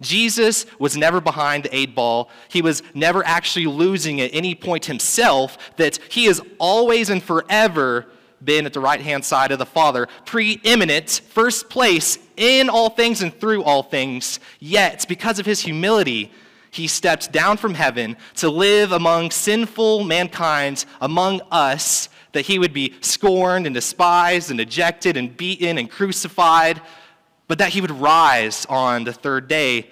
Jesus 0.00 0.66
was 0.80 0.96
never 0.96 1.20
behind 1.20 1.64
the 1.64 1.74
eight 1.74 1.94
ball. 1.94 2.30
He 2.48 2.62
was 2.62 2.82
never 2.94 3.24
actually 3.24 3.66
losing 3.66 4.20
at 4.20 4.30
any 4.34 4.56
point 4.56 4.86
himself, 4.86 5.56
that 5.76 6.00
he 6.08 6.24
has 6.24 6.40
always 6.58 7.08
and 7.08 7.22
forever 7.22 8.06
been 8.42 8.66
at 8.66 8.72
the 8.72 8.80
right 8.80 9.00
hand 9.00 9.24
side 9.24 9.52
of 9.52 9.60
the 9.60 9.66
Father, 9.66 10.08
preeminent, 10.24 11.20
first 11.28 11.70
place 11.70 12.18
in 12.36 12.68
all 12.68 12.90
things 12.90 13.22
and 13.22 13.32
through 13.38 13.62
all 13.62 13.84
things. 13.84 14.40
Yet, 14.58 15.06
because 15.08 15.38
of 15.38 15.46
his 15.46 15.60
humility, 15.60 16.32
he 16.74 16.88
stepped 16.88 17.30
down 17.30 17.56
from 17.56 17.74
heaven 17.74 18.16
to 18.34 18.50
live 18.50 18.90
among 18.90 19.30
sinful 19.30 20.02
mankind, 20.02 20.84
among 21.00 21.40
us, 21.52 22.08
that 22.32 22.42
he 22.42 22.58
would 22.58 22.72
be 22.72 22.94
scorned 23.00 23.64
and 23.64 23.74
despised 23.74 24.50
and 24.50 24.60
ejected 24.60 25.16
and 25.16 25.36
beaten 25.36 25.78
and 25.78 25.88
crucified, 25.88 26.80
but 27.46 27.58
that 27.58 27.70
he 27.70 27.80
would 27.80 27.92
rise 27.92 28.66
on 28.68 29.04
the 29.04 29.12
third 29.12 29.46
day 29.46 29.88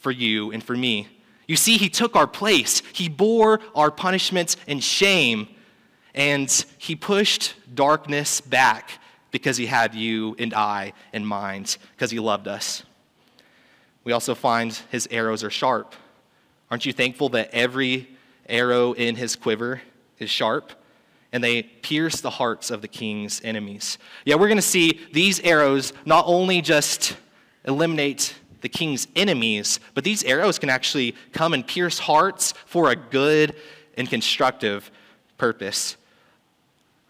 for 0.00 0.10
you 0.10 0.52
and 0.52 0.62
for 0.62 0.76
me. 0.76 1.08
You 1.46 1.56
see, 1.56 1.78
he 1.78 1.88
took 1.88 2.14
our 2.14 2.26
place, 2.26 2.82
he 2.92 3.08
bore 3.08 3.60
our 3.74 3.90
punishments 3.90 4.58
and 4.68 4.84
shame, 4.84 5.48
and 6.14 6.50
he 6.76 6.94
pushed 6.94 7.54
darkness 7.74 8.42
back 8.42 8.98
because 9.30 9.56
he 9.56 9.64
had 9.64 9.94
you 9.94 10.36
and 10.38 10.52
I 10.52 10.92
in 11.14 11.24
mind, 11.24 11.78
because 11.96 12.10
he 12.10 12.18
loved 12.18 12.48
us. 12.48 12.82
We 14.04 14.12
also 14.12 14.34
find 14.34 14.72
his 14.90 15.08
arrows 15.10 15.44
are 15.44 15.50
sharp. 15.50 15.94
Aren't 16.70 16.86
you 16.86 16.92
thankful 16.92 17.28
that 17.30 17.50
every 17.52 18.08
arrow 18.48 18.92
in 18.92 19.16
his 19.16 19.36
quiver 19.36 19.82
is 20.18 20.30
sharp? 20.30 20.72
And 21.32 21.44
they 21.44 21.62
pierce 21.62 22.20
the 22.20 22.30
hearts 22.30 22.70
of 22.70 22.82
the 22.82 22.88
king's 22.88 23.40
enemies. 23.44 23.98
Yeah, 24.24 24.34
we're 24.36 24.48
going 24.48 24.56
to 24.56 24.62
see 24.62 25.00
these 25.12 25.40
arrows 25.40 25.92
not 26.04 26.24
only 26.26 26.60
just 26.60 27.16
eliminate 27.64 28.34
the 28.62 28.68
king's 28.68 29.06
enemies, 29.16 29.80
but 29.94 30.04
these 30.04 30.24
arrows 30.24 30.58
can 30.58 30.70
actually 30.70 31.14
come 31.32 31.54
and 31.54 31.66
pierce 31.66 31.98
hearts 31.98 32.52
for 32.66 32.90
a 32.90 32.96
good 32.96 33.54
and 33.96 34.08
constructive 34.08 34.90
purpose. 35.38 35.96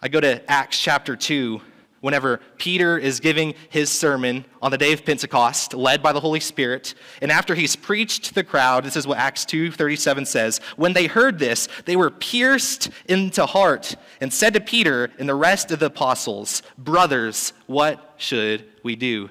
I 0.03 0.09
go 0.09 0.21
to 0.21 0.51
Acts 0.51 0.79
chapter 0.79 1.17
2 1.17 1.61
whenever 2.01 2.41
Peter 2.57 2.99
is 2.99 3.21
giving 3.21 3.55
his 3.69 3.91
sermon 3.91 4.45
on 4.63 4.71
the 4.71 4.79
day 4.79 4.93
of 4.93 5.05
Pentecost, 5.05 5.75
led 5.75 6.03
by 6.03 6.13
the 6.13 6.21
Holy 6.21 6.41
Spirit. 6.41 6.95
And 7.21 7.31
after 7.31 7.55
he's 7.55 7.77
preached 7.77 8.25
to 8.25 8.35
the 8.35 8.45
crowd, 8.45 8.85
this 8.85 8.97
is 8.97 9.07
what 9.07 9.19
Acts 9.19 9.45
2:37 9.45 10.27
says, 10.27 10.61
when 10.77 10.93
they 10.93 11.07
heard 11.07 11.39
this, 11.39 11.69
they 11.85 11.97
were 11.97 12.11
pierced 12.11 12.91
into 13.07 13.47
heart 13.47 13.97
and 14.21 14.33
said 14.33 14.55
to 14.55 14.61
Peter 14.61 15.11
and 15.19 15.29
the 15.29 15.35
rest 15.35 15.71
of 15.71 15.79
the 15.79 15.87
apostles, 15.87 16.63
"Brothers, 16.79 17.53
what 17.67 18.15
should 18.17 18.65
we 18.83 18.97
do?" 18.97 19.31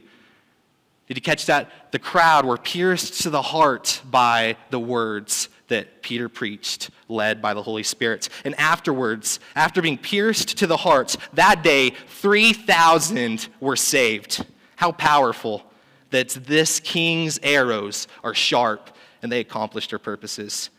Did 1.08 1.18
you 1.18 1.22
catch 1.24 1.48
that? 1.48 1.92
The 1.92 1.98
crowd 1.98 2.46
were 2.46 2.58
pierced 2.58 3.24
to 3.24 3.32
the 3.32 3.42
heart 3.42 4.02
by 4.06 4.58
the 4.70 4.80
words 4.80 5.50
that 5.70 6.02
Peter 6.02 6.30
preached, 6.30 6.90
led 7.08 7.42
by 7.42 7.54
the 7.54 7.64
Holy 7.64 7.84
Spirit. 7.84 8.30
And 8.44 8.54
afterwards, 8.60 9.40
after 9.56 9.82
being 9.82 9.98
pierced 9.98 10.58
to 10.58 10.68
the 10.68 10.78
heart, 10.78 11.16
that 11.34 11.64
day, 11.64 11.92
3,000 12.08 13.48
were 13.60 13.76
saved. 13.76 14.46
How 14.76 14.92
powerful 14.92 15.64
that 16.12 16.30
this 16.30 16.80
king's 16.80 17.40
arrows 17.42 18.08
are 18.24 18.34
sharp 18.34 18.90
and 19.22 19.32
they 19.32 19.40
accomplished 19.40 19.90
their 19.92 20.00
purposes. 20.00 20.70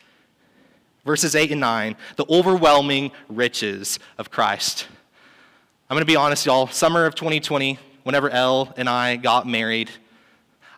Verses 1.04 1.34
8 1.34 1.52
and 1.52 1.60
9, 1.60 1.96
the 2.16 2.26
overwhelming 2.28 3.10
riches 3.28 3.98
of 4.18 4.30
Christ. 4.30 4.86
I'm 5.88 5.94
going 5.94 6.02
to 6.02 6.06
be 6.06 6.16
honest, 6.16 6.46
y'all. 6.46 6.66
Summer 6.66 7.06
of 7.06 7.14
2020, 7.14 7.78
whenever 8.04 8.30
Elle 8.30 8.72
and 8.76 8.88
I 8.88 9.16
got 9.16 9.46
married, 9.46 9.90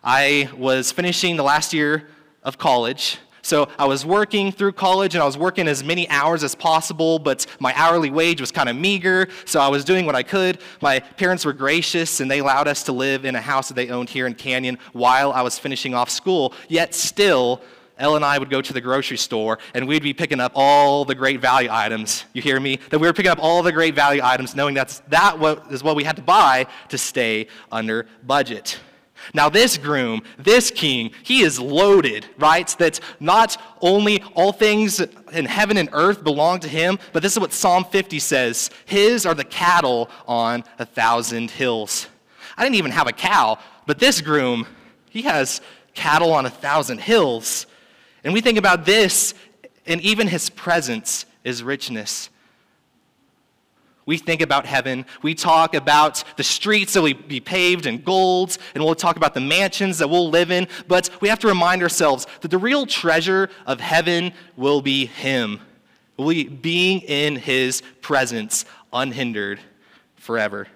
I 0.03 0.49
was 0.57 0.91
finishing 0.91 1.35
the 1.35 1.43
last 1.43 1.73
year 1.73 2.09
of 2.41 2.57
college. 2.57 3.17
So 3.43 3.67
I 3.77 3.85
was 3.85 4.05
working 4.05 4.53
through 4.53 4.71
college 4.71 5.15
and 5.15 5.21
I 5.21 5.25
was 5.25 5.37
working 5.37 5.67
as 5.67 5.83
many 5.83 6.09
hours 6.09 6.45
as 6.45 6.55
possible, 6.55 7.19
but 7.19 7.45
my 7.59 7.73
hourly 7.75 8.09
wage 8.09 8.39
was 8.39 8.53
kind 8.53 8.69
of 8.69 8.77
meager. 8.77 9.27
So 9.45 9.59
I 9.59 9.67
was 9.67 9.83
doing 9.83 10.05
what 10.05 10.15
I 10.15 10.23
could. 10.23 10.59
My 10.81 10.99
parents 10.99 11.43
were 11.43 11.51
gracious 11.51 12.21
and 12.21 12.31
they 12.31 12.39
allowed 12.39 12.69
us 12.69 12.83
to 12.83 12.93
live 12.93 13.25
in 13.25 13.35
a 13.35 13.41
house 13.41 13.67
that 13.67 13.73
they 13.73 13.89
owned 13.89 14.09
here 14.09 14.27
in 14.27 14.33
Canyon 14.33 14.79
while 14.93 15.33
I 15.33 15.41
was 15.41 15.59
finishing 15.59 15.93
off 15.93 16.09
school. 16.09 16.53
Yet 16.69 16.95
still, 16.95 17.61
Elle 17.97 18.15
and 18.15 18.23
I 18.23 18.37
would 18.37 18.49
go 18.49 18.61
to 18.61 18.71
the 18.71 18.79
grocery 18.79 19.17
store 19.17 19.59
and 19.73 19.89
we'd 19.89 20.03
be 20.03 20.13
picking 20.13 20.39
up 20.39 20.53
all 20.55 21.03
the 21.03 21.13
great 21.13 21.41
value 21.41 21.69
items. 21.69 22.23
You 22.31 22.41
hear 22.41 22.61
me? 22.61 22.79
That 22.91 22.99
we 22.99 23.07
were 23.07 23.13
picking 23.13 23.31
up 23.31 23.39
all 23.41 23.61
the 23.61 23.73
great 23.73 23.93
value 23.93 24.21
items, 24.23 24.55
knowing 24.55 24.73
that's 24.73 24.99
that 25.09 25.37
what 25.37 25.69
is 25.69 25.83
what 25.83 25.97
we 25.97 26.05
had 26.05 26.15
to 26.15 26.21
buy 26.21 26.67
to 26.89 26.97
stay 26.97 27.47
under 27.71 28.07
budget. 28.25 28.79
Now, 29.33 29.49
this 29.49 29.77
groom, 29.77 30.21
this 30.37 30.69
king, 30.69 31.11
he 31.23 31.41
is 31.41 31.59
loaded, 31.59 32.25
right? 32.37 32.67
That 32.79 32.99
not 33.19 33.57
only 33.81 34.21
all 34.35 34.51
things 34.51 34.99
in 34.99 35.45
heaven 35.45 35.77
and 35.77 35.89
earth 35.93 36.23
belong 36.23 36.59
to 36.61 36.67
him, 36.67 36.99
but 37.13 37.23
this 37.23 37.31
is 37.33 37.39
what 37.39 37.53
Psalm 37.53 37.85
50 37.85 38.19
says 38.19 38.69
His 38.85 39.25
are 39.25 39.33
the 39.33 39.45
cattle 39.45 40.09
on 40.27 40.63
a 40.77 40.85
thousand 40.85 41.51
hills. 41.51 42.07
I 42.57 42.63
didn't 42.63 42.75
even 42.75 42.91
have 42.91 43.07
a 43.07 43.13
cow, 43.13 43.59
but 43.85 43.99
this 43.99 44.21
groom, 44.21 44.67
he 45.09 45.23
has 45.23 45.61
cattle 45.93 46.33
on 46.33 46.45
a 46.45 46.49
thousand 46.49 46.99
hills. 46.99 47.65
And 48.23 48.33
we 48.33 48.41
think 48.41 48.57
about 48.57 48.85
this, 48.85 49.33
and 49.85 50.01
even 50.01 50.27
his 50.27 50.49
presence 50.49 51.25
is 51.43 51.63
richness. 51.63 52.29
We 54.05 54.17
think 54.17 54.41
about 54.41 54.65
heaven. 54.65 55.05
We 55.21 55.33
talk 55.33 55.75
about 55.75 56.23
the 56.35 56.43
streets 56.43 56.93
that 56.93 57.01
will 57.01 57.13
be 57.13 57.39
paved 57.39 57.85
in 57.85 58.01
gold, 58.01 58.57
and 58.75 58.83
we'll 58.83 58.95
talk 58.95 59.15
about 59.15 59.33
the 59.33 59.39
mansions 59.39 59.97
that 59.99 60.09
we'll 60.09 60.29
live 60.29 60.51
in. 60.51 60.67
But 60.87 61.09
we 61.21 61.29
have 61.29 61.39
to 61.39 61.47
remind 61.47 61.81
ourselves 61.81 62.27
that 62.41 62.51
the 62.51 62.57
real 62.57 62.85
treasure 62.85 63.49
of 63.65 63.79
heaven 63.79 64.33
will 64.57 64.81
be 64.81 65.05
Him, 65.05 65.61
will 66.17 66.29
be 66.29 66.43
being 66.43 66.99
in 67.01 67.37
His 67.37 67.81
presence 68.01 68.65
unhindered 68.91 69.59
forever. 70.15 70.67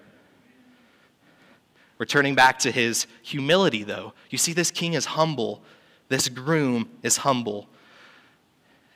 Returning 1.98 2.34
back 2.34 2.58
to 2.60 2.70
His 2.70 3.06
humility, 3.22 3.82
though, 3.82 4.14
you 4.30 4.38
see, 4.38 4.54
this 4.54 4.70
king 4.70 4.94
is 4.94 5.04
humble, 5.04 5.62
this 6.08 6.30
groom 6.30 6.88
is 7.02 7.18
humble. 7.18 7.68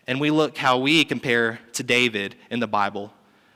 And 0.06 0.20
we 0.20 0.30
look 0.30 0.56
how 0.56 0.78
we 0.78 1.04
compare 1.04 1.60
to 1.74 1.82
David 1.82 2.34
in 2.50 2.60
the 2.60 2.66
Bible. 2.66 3.12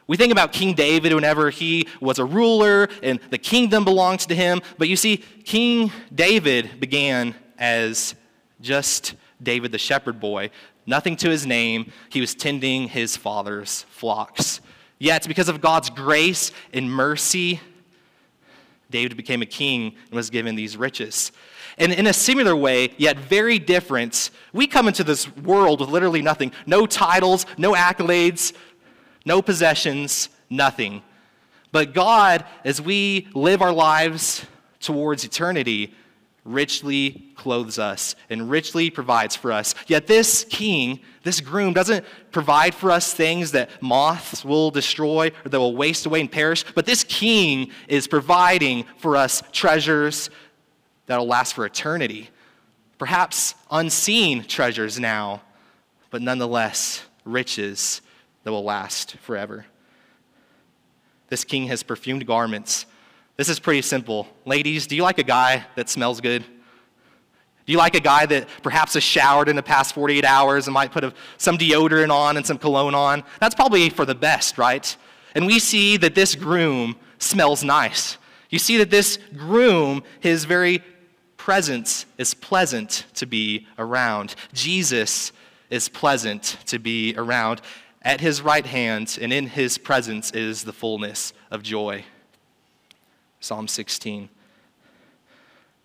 We 0.09 0.17
think 0.17 0.31
about 0.31 0.53
King 0.53 0.75
David 0.75 1.13
whenever 1.13 1.51
he 1.51 1.89
was 2.01 2.19
a 2.19 2.25
ruler 2.25 2.89
and 3.03 3.19
the 3.31 3.39
kingdom 3.39 3.85
belongs 3.85 4.27
to 4.27 4.35
him. 4.35 4.61
But 4.79 4.89
you 4.89 4.97
see, 4.97 5.19
King 5.45 5.91
David 6.15 6.79
began 6.79 7.35
as 7.59 8.15
just 8.61 9.15
David 9.43 9.73
the 9.73 9.79
shepherd 9.79 10.21
boy, 10.21 10.51
nothing 10.87 11.17
to 11.17 11.29
his 11.29 11.47
name. 11.47 11.93
He 12.11 12.21
was 12.21 12.35
tending 12.35 12.89
his 12.89 13.17
father's 13.17 13.83
flocks. 13.91 14.61
Yet, 14.99 15.29
because 15.29 15.49
of 15.49 15.61
God's 15.61 15.91
grace 15.91 16.53
and 16.73 16.91
mercy, 16.91 17.61
David 18.91 19.17
became 19.17 19.43
a 19.43 19.47
king 19.47 19.95
and 20.07 20.15
was 20.15 20.31
given 20.31 20.55
these 20.55 20.77
riches. 20.77 21.33
And 21.79 21.93
in 21.93 22.07
a 22.07 22.13
similar 22.13 22.57
way, 22.57 22.95
yet 22.97 23.19
very 23.19 23.59
different, 23.59 24.31
we 24.55 24.67
come 24.67 24.89
into 24.89 25.05
this 25.05 25.29
world 25.37 25.81
with 25.81 25.91
literally 25.91 26.23
nothing 26.23 26.53
no 26.65 26.87
titles, 26.87 27.45
no 27.59 27.75
accolades, 27.75 28.55
no 29.27 29.43
possessions, 29.43 30.31
nothing. 30.49 31.03
But 31.73 31.93
God, 31.93 32.47
as 32.65 32.81
we 32.81 33.29
live 33.35 33.61
our 33.61 33.73
lives 33.73 34.47
towards 34.81 35.25
eternity, 35.25 35.93
richly 36.45 37.25
clothes 37.35 37.79
us 37.79 38.15
and 38.31 38.49
richly 38.49 38.89
provides 38.89 39.35
for 39.35 39.51
us. 39.53 39.75
Yet 39.89 40.07
this 40.07 40.47
king, 40.49 41.01
this 41.25 41.41
groom, 41.41 41.75
doesn't 41.75 42.07
provide 42.31 42.75
for 42.75 42.91
us 42.91 43.13
things 43.13 43.51
that 43.51 43.83
moths 43.83 44.45
will 44.45 44.71
destroy 44.71 45.33
or 45.45 45.49
that 45.49 45.59
will 45.59 45.77
waste 45.77 46.07
away 46.07 46.21
and 46.21 46.31
perish, 46.31 46.65
but 46.75 46.87
this 46.87 47.05
king 47.05 47.71
is 47.89 48.07
providing 48.07 48.85
for 48.99 49.17
us 49.17 49.43
treasures 49.53 50.31
that 51.07 51.19
will 51.19 51.27
last 51.27 51.55
for 51.55 51.67
eternity. 51.67 52.31
Perhaps 52.97 53.55
unseen 53.71 54.45
treasures 54.45 54.99
now, 54.99 55.43
but 56.11 56.23
nonetheless 56.23 57.05
riches 57.25 58.01
that 58.47 58.53
will 58.53 58.63
last 58.63 59.17
forever. 59.17 59.67
This 61.31 61.43
king 61.43 61.67
has 61.67 61.83
perfumed 61.83 62.29
garments. 62.29 62.87
This 63.37 63.49
is 63.49 63.59
pretty 63.59 63.83
simple. 63.83 64.29
Ladies, 64.45 64.87
do 64.87 64.95
you 64.95 65.03
like 65.03 65.19
a 65.19 65.25
guy 65.25 65.67
that 65.75 65.89
smells 65.89 66.21
good? 66.21 66.43
Do 66.43 67.73
you 67.73 67.77
like 67.77 67.97
a 67.97 68.01
guy 68.01 68.25
that 68.25 68.49
perhaps 68.63 68.95
has 68.95 69.03
showered 69.03 69.49
in 69.49 69.57
the 69.57 69.65
past 69.65 69.97
48 69.97 70.25
hours 70.25 70.69
and 70.69 70.75
might 70.75 70.93
put 70.93 71.03
a, 71.03 71.13
some 71.39 71.59
deodorant 71.59 72.13
on 72.13 72.37
and 72.37 72.47
some 72.47 72.57
cologne 72.57 72.95
on? 72.95 73.25
That's 73.41 73.57
probably 73.57 73.91
for 73.91 74.05
the 74.05 74.15
best, 74.15 74.59
right? 74.59 74.97
And 75.35 75.45
we 75.45 75.59
see 75.59 75.97
that 75.97 76.15
this 76.15 76.37
groom 76.37 76.95
smells 77.19 77.65
nice. 77.65 78.17
You 78.51 78.61
see 78.61 78.77
that 78.77 78.91
this 78.91 79.19
groom, 79.37 80.05
his 80.21 80.45
very 80.45 80.85
presence 81.37 82.07
is 82.17 82.33
pleasant 82.33 83.07
to 83.15 83.27
be 83.27 83.67
around. 83.77 84.37
Jesus 84.53 85.33
is 85.69 85.89
pleasant 85.89 86.59
to 86.67 86.79
be 86.79 87.13
around. 87.17 87.61
At 88.07 88.21
his 88.21 88.41
right 88.41 88.65
hand 88.65 89.19
and 89.21 89.33
in 89.33 89.49
his 89.49 89.79
presence 89.79 90.31
is 90.31 90.63
the 90.63 90.73
fullness 90.73 91.33
of 91.51 91.65
joy. 91.65 92.05
Psalm 93.41 93.67
16. 93.67 94.29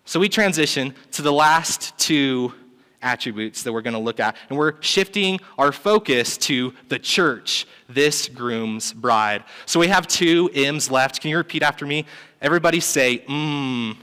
So 0.04 0.20
we 0.20 0.28
transition 0.28 0.94
to 1.10 1.22
the 1.22 1.32
last 1.32 1.98
two 1.98 2.54
attributes 3.02 3.64
that 3.64 3.72
we're 3.72 3.82
going 3.82 3.94
to 3.94 3.98
look 3.98 4.20
at, 4.20 4.36
and 4.48 4.56
we're 4.56 4.80
shifting 4.80 5.40
our 5.58 5.72
focus 5.72 6.38
to 6.38 6.72
the 6.88 6.98
church, 7.00 7.66
this 7.88 8.28
groom's 8.28 8.92
bride. 8.92 9.42
So 9.66 9.80
we 9.80 9.88
have 9.88 10.06
two 10.06 10.48
M's 10.54 10.92
left. 10.92 11.20
Can 11.20 11.30
you 11.30 11.38
repeat 11.38 11.64
after 11.64 11.84
me? 11.84 12.06
Everybody 12.40 12.78
say, 12.78 13.24
mmm. 13.28 13.96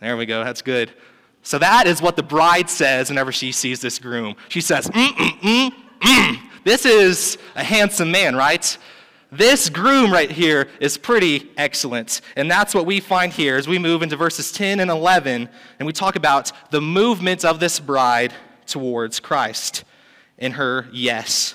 There 0.00 0.16
we 0.16 0.26
go. 0.26 0.42
That's 0.42 0.62
good. 0.62 0.90
So 1.42 1.56
that 1.60 1.86
is 1.86 2.02
what 2.02 2.16
the 2.16 2.24
bride 2.24 2.68
says 2.68 3.10
whenever 3.10 3.30
she 3.30 3.52
sees 3.52 3.80
this 3.80 4.00
groom. 4.00 4.34
She 4.48 4.60
says, 4.60 4.88
mm, 4.88 5.06
mm, 5.06 5.40
mm, 5.40 5.72
mm. 6.00 6.49
This 6.62 6.84
is 6.84 7.38
a 7.54 7.64
handsome 7.64 8.10
man, 8.10 8.36
right? 8.36 8.76
This 9.32 9.70
groom 9.70 10.12
right 10.12 10.30
here 10.30 10.68
is 10.80 10.98
pretty 10.98 11.50
excellent. 11.56 12.20
And 12.36 12.50
that's 12.50 12.74
what 12.74 12.84
we 12.84 13.00
find 13.00 13.32
here 13.32 13.56
as 13.56 13.66
we 13.66 13.78
move 13.78 14.02
into 14.02 14.16
verses 14.16 14.52
10 14.52 14.80
and 14.80 14.90
11, 14.90 15.48
and 15.78 15.86
we 15.86 15.92
talk 15.92 16.16
about 16.16 16.52
the 16.70 16.80
movement 16.80 17.44
of 17.44 17.60
this 17.60 17.80
bride 17.80 18.34
towards 18.66 19.20
Christ 19.20 19.84
in 20.36 20.52
her 20.52 20.86
yes. 20.92 21.54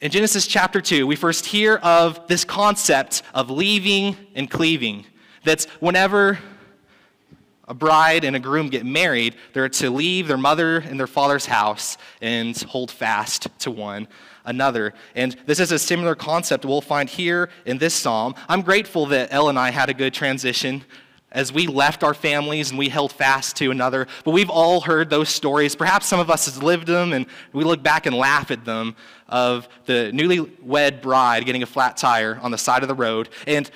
In 0.00 0.10
Genesis 0.10 0.46
chapter 0.46 0.80
2, 0.80 1.06
we 1.06 1.16
first 1.16 1.46
hear 1.46 1.76
of 1.76 2.28
this 2.28 2.44
concept 2.44 3.22
of 3.32 3.50
leaving 3.50 4.16
and 4.34 4.50
cleaving. 4.50 5.06
That's 5.44 5.64
whenever 5.80 6.38
a 7.66 7.74
bride 7.74 8.24
and 8.24 8.36
a 8.36 8.40
groom 8.40 8.68
get 8.68 8.84
married, 8.84 9.34
they're 9.52 9.68
to 9.68 9.90
leave 9.90 10.28
their 10.28 10.38
mother 10.38 10.78
and 10.78 10.98
their 10.98 11.06
father's 11.06 11.46
house 11.46 11.96
and 12.20 12.56
hold 12.62 12.90
fast 12.90 13.48
to 13.60 13.70
one 13.70 14.06
another. 14.44 14.92
And 15.14 15.36
this 15.46 15.60
is 15.60 15.72
a 15.72 15.78
similar 15.78 16.14
concept 16.14 16.64
we'll 16.64 16.80
find 16.80 17.08
here 17.08 17.48
in 17.64 17.78
this 17.78 17.94
psalm. 17.94 18.34
I'm 18.48 18.62
grateful 18.62 19.06
that 19.06 19.32
Elle 19.32 19.48
and 19.48 19.58
I 19.58 19.70
had 19.70 19.88
a 19.88 19.94
good 19.94 20.12
transition 20.12 20.84
as 21.32 21.52
we 21.52 21.66
left 21.66 22.04
our 22.04 22.14
families 22.14 22.70
and 22.70 22.78
we 22.78 22.88
held 22.88 23.12
fast 23.12 23.56
to 23.56 23.70
another. 23.70 24.06
But 24.24 24.30
we've 24.30 24.50
all 24.50 24.80
heard 24.80 25.10
those 25.10 25.28
stories. 25.28 25.74
Perhaps 25.74 26.06
some 26.06 26.20
of 26.20 26.30
us 26.30 26.44
has 26.44 26.62
lived 26.62 26.86
them 26.86 27.12
and 27.12 27.26
we 27.52 27.64
look 27.64 27.82
back 27.82 28.06
and 28.06 28.14
laugh 28.14 28.50
at 28.50 28.64
them 28.64 28.94
of 29.28 29.68
the 29.86 30.12
newlywed 30.14 31.02
bride 31.02 31.44
getting 31.44 31.62
a 31.62 31.66
flat 31.66 31.96
tire 31.96 32.38
on 32.40 32.52
the 32.52 32.58
side 32.58 32.82
of 32.82 32.88
the 32.88 32.94
road. 32.94 33.30
And 33.46 33.68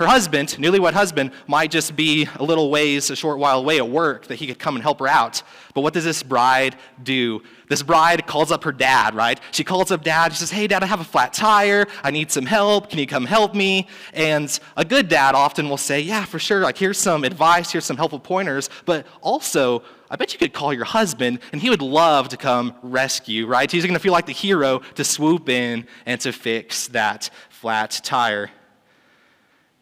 her 0.00 0.06
husband, 0.06 0.48
newlywed 0.58 0.94
husband, 0.94 1.30
might 1.46 1.70
just 1.70 1.94
be 1.94 2.26
a 2.36 2.42
little 2.42 2.70
ways, 2.70 3.10
a 3.10 3.16
short 3.16 3.38
while 3.38 3.58
away 3.58 3.76
at 3.76 3.86
work 3.88 4.26
that 4.28 4.36
he 4.36 4.46
could 4.46 4.58
come 4.58 4.74
and 4.74 4.82
help 4.82 4.98
her 4.98 5.06
out. 5.06 5.42
But 5.74 5.82
what 5.82 5.92
does 5.92 6.04
this 6.04 6.22
bride 6.22 6.74
do? 7.02 7.42
This 7.68 7.82
bride 7.82 8.26
calls 8.26 8.50
up 8.50 8.64
her 8.64 8.72
dad, 8.72 9.14
right? 9.14 9.38
She 9.52 9.62
calls 9.62 9.90
up 9.90 10.02
dad. 10.02 10.32
She 10.32 10.38
says, 10.38 10.50
Hey, 10.50 10.66
dad, 10.66 10.82
I 10.82 10.86
have 10.86 11.00
a 11.00 11.04
flat 11.04 11.34
tire. 11.34 11.86
I 12.02 12.10
need 12.10 12.30
some 12.30 12.46
help. 12.46 12.88
Can 12.88 12.98
you 12.98 13.06
come 13.06 13.26
help 13.26 13.54
me? 13.54 13.88
And 14.14 14.58
a 14.74 14.86
good 14.86 15.08
dad 15.08 15.34
often 15.34 15.68
will 15.68 15.76
say, 15.76 16.00
Yeah, 16.00 16.24
for 16.24 16.38
sure. 16.38 16.60
Like, 16.60 16.78
here's 16.78 16.98
some 16.98 17.22
advice, 17.22 17.70
here's 17.70 17.84
some 17.84 17.98
helpful 17.98 18.20
pointers. 18.20 18.70
But 18.86 19.06
also, 19.20 19.82
I 20.10 20.16
bet 20.16 20.32
you 20.32 20.38
could 20.38 20.54
call 20.54 20.72
your 20.72 20.86
husband 20.86 21.40
and 21.52 21.60
he 21.60 21.68
would 21.68 21.82
love 21.82 22.30
to 22.30 22.38
come 22.38 22.74
rescue, 22.82 23.46
right? 23.46 23.70
He's 23.70 23.84
going 23.84 23.92
to 23.92 24.00
feel 24.00 24.12
like 24.12 24.26
the 24.26 24.32
hero 24.32 24.78
to 24.94 25.04
swoop 25.04 25.50
in 25.50 25.86
and 26.06 26.18
to 26.22 26.32
fix 26.32 26.88
that 26.88 27.28
flat 27.50 28.00
tire. 28.02 28.50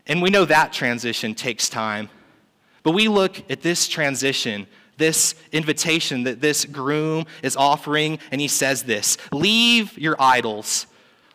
And 0.09 0.23
we 0.23 0.31
know 0.31 0.47
that 0.47 0.73
transition 0.73 1.35
takes 1.35 1.69
time. 1.69 2.09
But 2.83 2.93
we 2.93 3.09
look 3.09 3.51
at 3.51 3.61
this 3.61 3.87
transition, 3.87 4.67
this 4.97 5.35
invitation 5.53 6.25
that 6.25 6.41
this 6.41 6.65
groom 6.65 7.27
is 7.43 7.55
offering, 7.57 8.19
and 8.33 8.41
he 8.41 8.49
says 8.49 8.85
this 8.85 9.19
Leave 9.31 9.97
your 9.99 10.17
idols. 10.19 10.87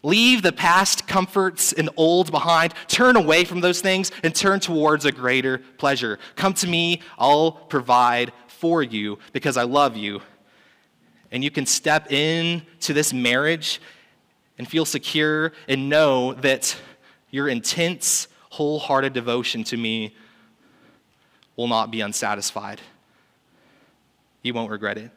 Leave 0.05 0.41
the 0.41 0.51
past 0.51 1.07
comforts 1.07 1.71
and 1.71 1.89
old 1.95 2.29
behind. 2.29 2.73
Turn 2.89 3.15
away 3.15 3.45
from 3.45 3.61
those 3.61 3.79
things 3.79 4.11
and 4.21 4.35
turn 4.35 4.59
towards 4.59 5.05
a 5.05 5.13
greater 5.13 5.59
pleasure. 5.77 6.19
Come 6.35 6.53
to 6.55 6.67
me, 6.67 7.01
I'll 7.17 7.53
provide 7.53 8.33
for 8.47 8.83
you 8.83 9.17
because 9.31 9.55
I 9.55 9.63
love 9.63 9.95
you. 9.95 10.21
And 11.31 11.41
you 11.41 11.49
can 11.49 11.65
step 11.65 12.11
into 12.11 12.93
this 12.93 13.13
marriage 13.13 13.79
and 14.57 14.67
feel 14.67 14.83
secure 14.83 15.53
and 15.69 15.87
know 15.87 16.33
that 16.33 16.75
your 17.31 17.47
intense 17.47 18.27
wholehearted 18.53 19.13
devotion 19.13 19.63
to 19.63 19.75
me 19.75 20.13
will 21.55 21.67
not 21.67 21.89
be 21.89 22.01
unsatisfied. 22.01 22.79
You 24.43 24.53
won't 24.53 24.69
regret 24.69 24.99
it. 24.99 25.09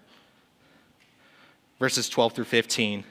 Verses 1.78 2.08
12 2.08 2.32
through 2.32 2.44
15 2.46 3.04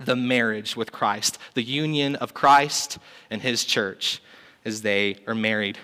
the 0.00 0.14
marriage 0.14 0.76
with 0.76 0.92
Christ, 0.92 1.38
the 1.54 1.62
union 1.62 2.14
of 2.16 2.32
Christ 2.32 2.98
and 3.30 3.42
his 3.42 3.64
church 3.64 4.22
as 4.64 4.82
they 4.82 5.16
are 5.26 5.34
married. 5.34 5.76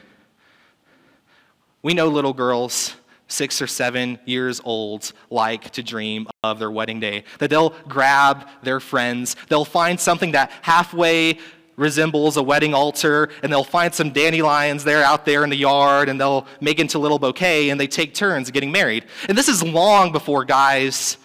We 1.82 1.94
know 1.94 2.06
little 2.06 2.32
girls, 2.32 2.94
six 3.26 3.60
or 3.60 3.66
seven 3.66 4.20
years 4.24 4.60
old, 4.64 5.12
like 5.30 5.70
to 5.70 5.82
dream 5.82 6.28
of 6.44 6.60
their 6.60 6.70
wedding 6.70 7.00
day, 7.00 7.24
that 7.40 7.50
they'll 7.50 7.74
grab 7.88 8.46
their 8.62 8.78
friends, 8.78 9.34
they'll 9.48 9.64
find 9.64 9.98
something 9.98 10.30
that 10.30 10.52
halfway 10.62 11.38
resembles 11.76 12.37
a 12.37 12.42
wedding 12.42 12.74
altar, 12.74 13.30
and 13.42 13.52
they'll 13.52 13.64
find 13.64 13.94
some 13.94 14.10
dandelions 14.10 14.84
there 14.84 15.02
out 15.02 15.24
there 15.24 15.44
in 15.44 15.50
the 15.50 15.56
yard, 15.56 16.08
and 16.08 16.20
they'll 16.20 16.46
make 16.60 16.78
into 16.78 16.98
a 16.98 17.00
little 17.00 17.18
bouquet, 17.18 17.70
and 17.70 17.80
they 17.80 17.87
take 17.87 18.14
turns 18.14 18.50
getting 18.50 18.70
married. 18.70 19.04
And 19.28 19.37
this 19.37 19.48
is 19.48 19.62
long 19.62 20.12
before 20.12 20.44
guys 20.44 21.18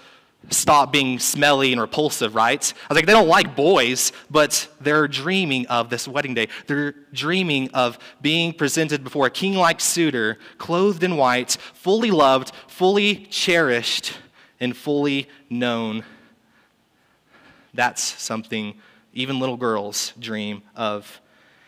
stop 0.49 0.91
being 0.91 1.19
smelly 1.19 1.71
and 1.71 1.81
repulsive, 1.81 2.33
right? 2.33 2.73
I 2.89 2.93
was 2.93 2.95
like, 2.95 3.05
they 3.05 3.13
don't 3.13 3.27
like 3.27 3.55
boys, 3.55 4.11
but 4.29 4.67
they're 4.81 5.07
dreaming 5.07 5.67
of 5.67 5.89
this 5.89 6.07
wedding 6.07 6.33
day. 6.33 6.47
They're 6.65 6.93
dreaming 7.13 7.69
of 7.71 7.99
being 8.21 8.53
presented 8.53 9.03
before 9.03 9.27
a 9.27 9.29
king 9.29 9.53
like 9.55 9.79
suitor, 9.79 10.39
clothed 10.57 11.03
in 11.03 11.17
white, 11.17 11.57
fully 11.73 12.11
loved, 12.11 12.51
fully 12.67 13.27
cherished, 13.29 14.13
and 14.59 14.75
fully 14.75 15.27
known. 15.49 16.03
That's 17.73 18.01
something 18.01 18.75
even 19.13 19.39
little 19.39 19.57
girls 19.57 20.13
dream 20.19 20.61
of. 20.75 21.21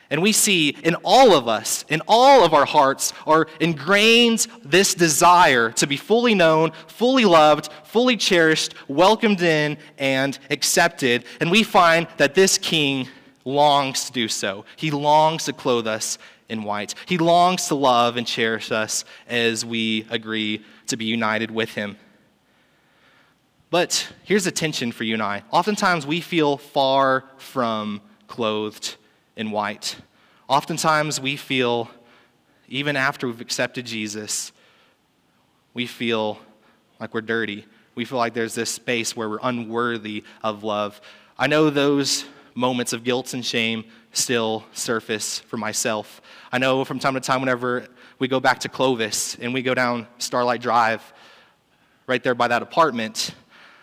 And 0.10 0.22
we 0.22 0.34
see 0.34 0.70
in 0.84 0.96
all 1.06 1.34
of 1.34 1.48
us, 1.48 1.86
in 1.88 2.02
all 2.06 2.44
of 2.44 2.54
our 2.54 2.66
hearts, 2.66 3.14
are 3.26 3.48
ingrained 3.62 4.46
this 4.64 4.94
desire 4.94 5.72
to 5.72 5.88
be 5.88 5.96
fully 5.96 6.36
known, 6.36 6.74
fully 6.88 7.24
loved, 7.24 7.72
fully 7.86 8.18
cherished, 8.18 8.74
welcomed 8.90 9.42
in, 9.42 9.78
and 9.98 10.38
accepted. 10.50 11.24
And 11.40 11.50
we 11.50 11.64
find 11.64 12.08
that 12.18 12.36
this 12.36 12.58
king 12.58 13.08
longs 13.46 14.06
to 14.06 14.12
do 14.12 14.28
so. 14.28 14.66
He 14.76 14.92
longs 14.92 15.46
to 15.46 15.54
clothe 15.54 15.88
us 15.88 16.18
in 16.50 16.64
white. 16.64 16.94
He 17.06 17.18
longs 17.18 17.68
to 17.70 17.76
love 17.76 18.18
and 18.18 18.28
cherish 18.28 18.70
us 18.70 19.06
as 19.30 19.66
we 19.66 20.06
agree 20.10 20.66
to 20.88 20.98
be 20.98 21.06
united 21.06 21.52
with 21.52 21.74
him. 21.74 21.96
But 23.72 24.12
here's 24.26 24.46
a 24.46 24.52
tension 24.52 24.92
for 24.92 25.06
you 25.06 25.14
and 25.14 25.24
I. 25.24 25.44
Oftentimes 25.50 26.06
we 26.06 26.20
feel 26.20 26.58
far 26.58 27.24
from 27.38 28.02
clothed 28.28 28.98
in 29.38 29.50
white. 29.50 29.96
Oftentimes 30.50 31.22
we 31.22 31.38
feel, 31.38 31.90
even 32.68 32.98
after 32.98 33.28
we've 33.28 33.40
accepted 33.40 33.86
Jesus, 33.86 34.52
we 35.74 35.88
feel 35.88 36.38
like 37.00 37.14
we're 37.14 37.22
dirty. 37.22 37.66
We 37.96 38.04
feel 38.04 38.18
like 38.18 38.34
there's 38.34 38.56
this 38.56 38.70
space 38.70 39.16
where 39.16 39.30
we're 39.30 39.40
unworthy 39.42 40.26
of 40.44 40.66
love. 40.66 41.00
I 41.40 41.48
know 41.48 41.70
those 41.70 42.26
moments 42.54 42.92
of 42.92 43.06
guilt 43.06 43.34
and 43.34 43.46
shame 43.46 43.86
still 44.12 44.66
surface 44.74 45.40
for 45.40 45.56
myself. 45.56 46.22
I 46.52 46.58
know 46.58 46.84
from 46.84 47.00
time 47.00 47.14
to 47.14 47.22
time, 47.22 47.40
whenever 47.40 47.88
we 48.20 48.28
go 48.28 48.42
back 48.42 48.60
to 48.60 48.70
Clovis 48.70 49.38
and 49.40 49.54
we 49.54 49.62
go 49.62 49.74
down 49.74 50.08
Starlight 50.18 50.62
Drive, 50.62 51.14
right 52.06 52.22
there 52.22 52.36
by 52.36 52.50
that 52.50 52.62
apartment, 52.62 53.34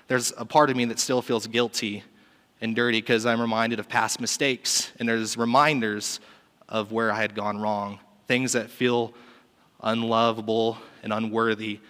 there's 0.09 0.33
a 0.37 0.45
part 0.45 0.71
of 0.71 0.77
me 0.77 0.87
that 0.87 0.99
still 0.99 1.23
feels 1.23 1.47
guilty 1.47 2.03
and 2.61 2.75
dirty 2.75 3.01
because 3.01 3.25
I'm 3.25 3.41
reminded 3.41 3.79
of 3.79 3.89
past 3.89 4.21
mistakes, 4.21 4.91
and 4.99 5.09
there's 5.09 5.37
reminders 5.37 6.19
of 6.69 6.93
where 6.93 7.13
I 7.13 7.21
had 7.21 7.35
gone 7.35 7.59
wrong, 7.59 8.01
things 8.27 8.53
that 8.53 8.71
feel 8.71 9.15
unlovable 9.83 10.79
and 11.03 11.13
unworthy. 11.13 11.81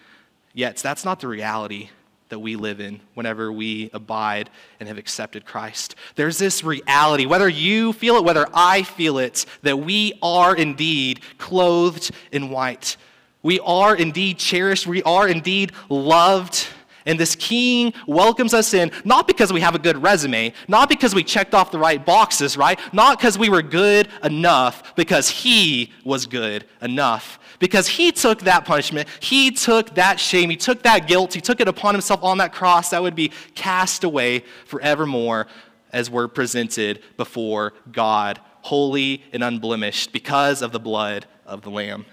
Yet 0.53 0.77
that's 0.77 1.03
not 1.03 1.19
the 1.19 1.27
reality 1.27 1.89
that 2.29 2.39
we 2.39 2.55
live 2.55 2.79
in 2.79 2.99
whenever 3.15 3.51
we 3.51 3.89
abide 3.93 4.49
and 4.79 4.87
have 4.87 4.97
accepted 4.99 5.45
Christ. 5.45 5.95
There's 6.15 6.37
this 6.37 6.63
reality, 6.63 7.25
whether 7.25 7.49
you 7.49 7.91
feel 7.93 8.17
it, 8.17 8.23
whether 8.23 8.45
I 8.53 8.83
feel 8.83 9.17
it, 9.17 9.45
that 9.63 9.79
we 9.79 10.13
are 10.21 10.55
indeed 10.55 11.21
clothed 11.39 12.11
in 12.31 12.49
white. 12.49 12.97
We 13.41 13.59
are 13.61 13.95
indeed 13.95 14.37
cherished. 14.37 14.85
We 14.85 15.01
are 15.03 15.27
indeed 15.27 15.71
loved 15.89 16.67
and 17.05 17.19
this 17.19 17.35
king 17.35 17.93
welcomes 18.07 18.53
us 18.53 18.73
in, 18.73 18.91
not 19.05 19.27
because 19.27 19.53
we 19.53 19.61
have 19.61 19.75
a 19.75 19.79
good 19.79 20.01
resume, 20.01 20.53
not 20.67 20.89
because 20.89 21.15
we 21.15 21.23
checked 21.23 21.53
off 21.53 21.71
the 21.71 21.79
right 21.79 22.05
boxes, 22.05 22.57
right? 22.57 22.79
Not 22.93 23.17
because 23.17 23.37
we 23.37 23.49
were 23.49 23.61
good 23.61 24.07
enough, 24.23 24.95
because 24.95 25.29
he 25.29 25.91
was 26.03 26.25
good 26.25 26.65
enough. 26.81 27.39
Because 27.59 27.87
he 27.87 28.11
took 28.11 28.41
that 28.41 28.63
punishment, 28.65 29.09
he 29.19 29.51
took 29.51 29.95
that 29.95 30.19
shame, 30.19 30.49
he 30.49 30.55
took 30.55 30.83
that 30.83 31.07
guilt, 31.07 31.33
he 31.33 31.41
took 31.41 31.59
it 31.59 31.67
upon 31.67 31.93
himself 31.93 32.23
on 32.23 32.37
that 32.37 32.53
cross 32.53 32.89
that 32.89 33.01
would 33.01 33.15
be 33.15 33.31
cast 33.53 34.03
away 34.03 34.43
forevermore 34.65 35.47
as 35.91 36.09
we're 36.09 36.27
presented 36.27 37.01
before 37.17 37.73
God, 37.91 38.39
holy 38.61 39.23
and 39.33 39.43
unblemished, 39.43 40.13
because 40.13 40.61
of 40.61 40.71
the 40.71 40.79
blood 40.79 41.25
of 41.45 41.61
the 41.61 41.69
Lamb. 41.69 42.05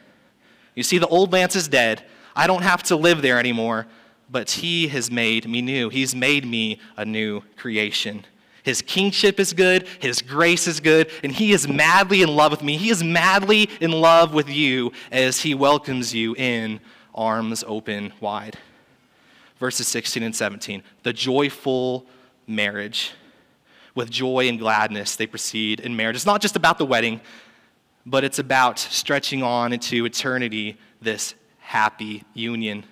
You 0.75 0.83
see, 0.83 0.99
the 0.99 1.07
old 1.07 1.33
Lance 1.33 1.55
is 1.57 1.69
dead. 1.69 2.05
I 2.35 2.47
don't 2.47 2.63
have 2.63 2.83
to 2.85 2.97
live 2.97 3.23
there 3.23 3.39
anymore 3.39 3.87
but 4.31 4.51
He 4.51 4.89
has 4.89 5.11
made 5.11 5.49
me 5.49 5.63
new. 5.63 5.89
He's 5.89 6.15
made 6.15 6.47
me 6.47 6.81
a 6.97 7.05
new 7.05 7.43
creation. 7.57 8.25
His 8.63 8.83
kingship 8.83 9.39
is 9.39 9.53
good, 9.53 9.87
His 10.01 10.23
grace 10.23 10.67
is 10.67 10.81
good, 10.81 11.11
and 11.23 11.33
He 11.33 11.53
is 11.53 11.69
madly 11.69 12.23
in 12.23 12.35
love 12.35 12.51
with 12.51 12.63
me. 12.63 12.77
He 12.77 12.91
is 12.91 13.03
madly 13.03 13.71
in 13.81 13.93
love 13.93 14.35
with 14.35 14.49
you 14.49 14.93
as 15.13 15.41
He 15.41 15.55
welcomes 15.55 16.15
you 16.15 16.35
in 16.35 16.81
arms 17.15 17.65
open 17.67 18.13
wide. 18.21 18.59
Verses 19.59 19.89
16 19.89 20.23
and 20.23 20.37
17 20.37 20.83
the 21.03 21.13
joyful 21.13 22.07
marriage. 22.47 23.13
With 23.95 24.11
joy 24.11 24.47
and 24.49 24.59
gladness, 24.59 25.17
they 25.17 25.27
proceed 25.27 25.81
in 25.81 25.97
marriage. 25.97 26.17
It's 26.17 26.27
not 26.27 26.43
just 26.43 26.55
about 26.55 26.77
the 26.77 26.85
wedding, 26.85 27.23
but 28.05 28.25
it's 28.25 28.39
about 28.39 28.79
stretching 28.79 29.43
on 29.43 29.73
into 29.73 30.05
eternity 30.05 30.77
this 31.01 31.35
happy 31.61 32.23
union. 32.35 32.85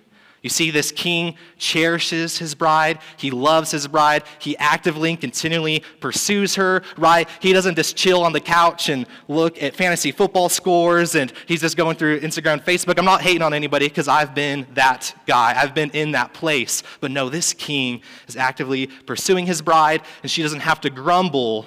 You 0.45 0.49
see, 0.49 0.69
this 0.69 0.91
king 0.91 1.37
cherishes 1.57 2.37
his 2.37 2.53
bride. 2.53 2.99
He 3.17 3.31
loves 3.31 3.71
his 3.71 3.87
bride. 3.87 4.21
He 4.37 4.55
actively 4.59 5.09
and 5.09 5.19
continually 5.19 5.81
pursues 5.99 6.53
her, 6.53 6.83
right? 6.97 7.27
He 7.39 7.51
doesn't 7.51 7.73
just 7.73 7.95
chill 7.95 8.21
on 8.21 8.31
the 8.31 8.39
couch 8.39 8.89
and 8.89 9.07
look 9.27 9.59
at 9.63 9.75
fantasy 9.75 10.11
football 10.11 10.49
scores 10.49 11.15
and 11.15 11.33
he's 11.47 11.61
just 11.61 11.75
going 11.75 11.95
through 11.95 12.19
Instagram, 12.19 12.63
Facebook. 12.63 12.99
I'm 12.99 13.05
not 13.05 13.23
hating 13.23 13.41
on 13.41 13.55
anybody 13.55 13.87
because 13.87 14.07
I've 14.07 14.35
been 14.35 14.67
that 14.75 15.15
guy. 15.25 15.59
I've 15.59 15.73
been 15.73 15.89
in 15.89 16.11
that 16.11 16.35
place. 16.35 16.83
But 16.99 17.09
no, 17.09 17.27
this 17.27 17.51
king 17.51 18.03
is 18.27 18.37
actively 18.37 18.85
pursuing 18.85 19.47
his 19.47 19.63
bride 19.63 20.03
and 20.21 20.29
she 20.29 20.43
doesn't 20.43 20.59
have 20.59 20.79
to 20.81 20.91
grumble 20.91 21.65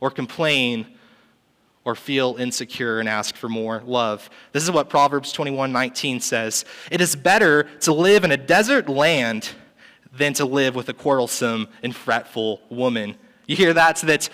or 0.00 0.10
complain 0.10 0.86
or 1.84 1.94
feel 1.94 2.36
insecure 2.38 2.98
and 2.98 3.08
ask 3.08 3.36
for 3.36 3.48
more 3.48 3.82
love. 3.84 4.30
This 4.52 4.62
is 4.62 4.70
what 4.70 4.88
Proverbs 4.88 5.32
21:19 5.32 6.20
says. 6.20 6.64
It 6.90 7.00
is 7.00 7.14
better 7.14 7.64
to 7.80 7.92
live 7.92 8.24
in 8.24 8.32
a 8.32 8.36
desert 8.36 8.88
land 8.88 9.50
than 10.12 10.32
to 10.34 10.44
live 10.44 10.74
with 10.74 10.88
a 10.88 10.94
quarrelsome 10.94 11.68
and 11.82 11.94
fretful 11.94 12.62
woman. 12.70 13.16
You 13.46 13.56
hear 13.56 13.74
that? 13.74 13.98
So 13.98 14.06
that 14.06 14.28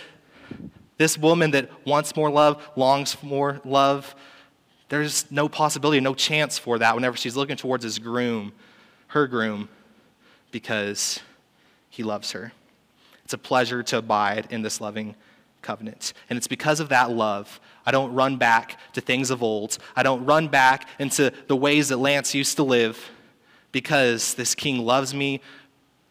this 0.99 1.17
woman 1.17 1.51
that 1.53 1.71
wants 1.87 2.15
more 2.15 2.31
love, 2.31 2.63
longs 2.77 3.15
for 3.15 3.27
more 3.27 3.61
love, 3.65 4.15
there's 4.91 5.31
no 5.31 5.49
possibility, 5.49 6.01
no 6.01 6.15
chance 6.15 6.59
for 6.59 6.79
that 6.79 6.95
whenever 6.95 7.17
she's 7.17 7.37
looking 7.37 7.57
towards 7.57 7.85
his 7.85 7.99
groom, 7.99 8.53
her 9.09 9.27
groom, 9.27 9.69
because 10.51 11.21
he 11.89 12.03
loves 12.03 12.33
her. 12.33 12.53
It's 13.25 13.33
a 13.33 13.39
pleasure 13.39 13.83
to 13.85 13.99
abide 13.99 14.49
in 14.51 14.63
this 14.63 14.81
loving 14.81 15.15
covenant. 15.63 16.13
And 16.29 16.37
it's 16.37 16.47
because 16.47 16.81
of 16.81 16.89
that 16.91 17.11
love. 17.11 17.61
I 17.87 17.91
don't 17.91 18.13
run 18.15 18.37
back 18.37 18.79
to 18.95 19.01
things 19.01 19.31
of 19.31 19.43
old. 19.43 19.79
I 19.97 20.03
don't 20.03 20.25
run 20.25 20.49
back 20.49 20.89
into 20.99 21.33
the 21.47 21.57
ways 21.57 21.89
that 21.89 21.97
Lance 21.97 22.35
used 22.35 22.57
to 22.57 22.63
live 22.63 23.11
because 23.73 24.35
this 24.35 24.55
king 24.55 24.79
loves 24.79 25.15
me, 25.15 25.41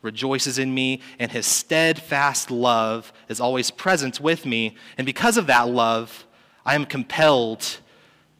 rejoices 0.02 0.60
in 0.60 0.74
me, 0.74 1.02
and 1.20 1.32
his 1.32 1.46
steadfast 1.46 2.50
love 2.50 3.12
is 3.28 3.40
always 3.40 3.72
present 3.72 4.20
with 4.20 4.46
me. 4.46 4.76
And 4.98 5.06
because 5.06 5.38
of 5.38 5.48
that 5.48 5.70
love, 5.70 6.26
I 6.66 6.76
am 6.76 6.86
compelled 6.86 7.80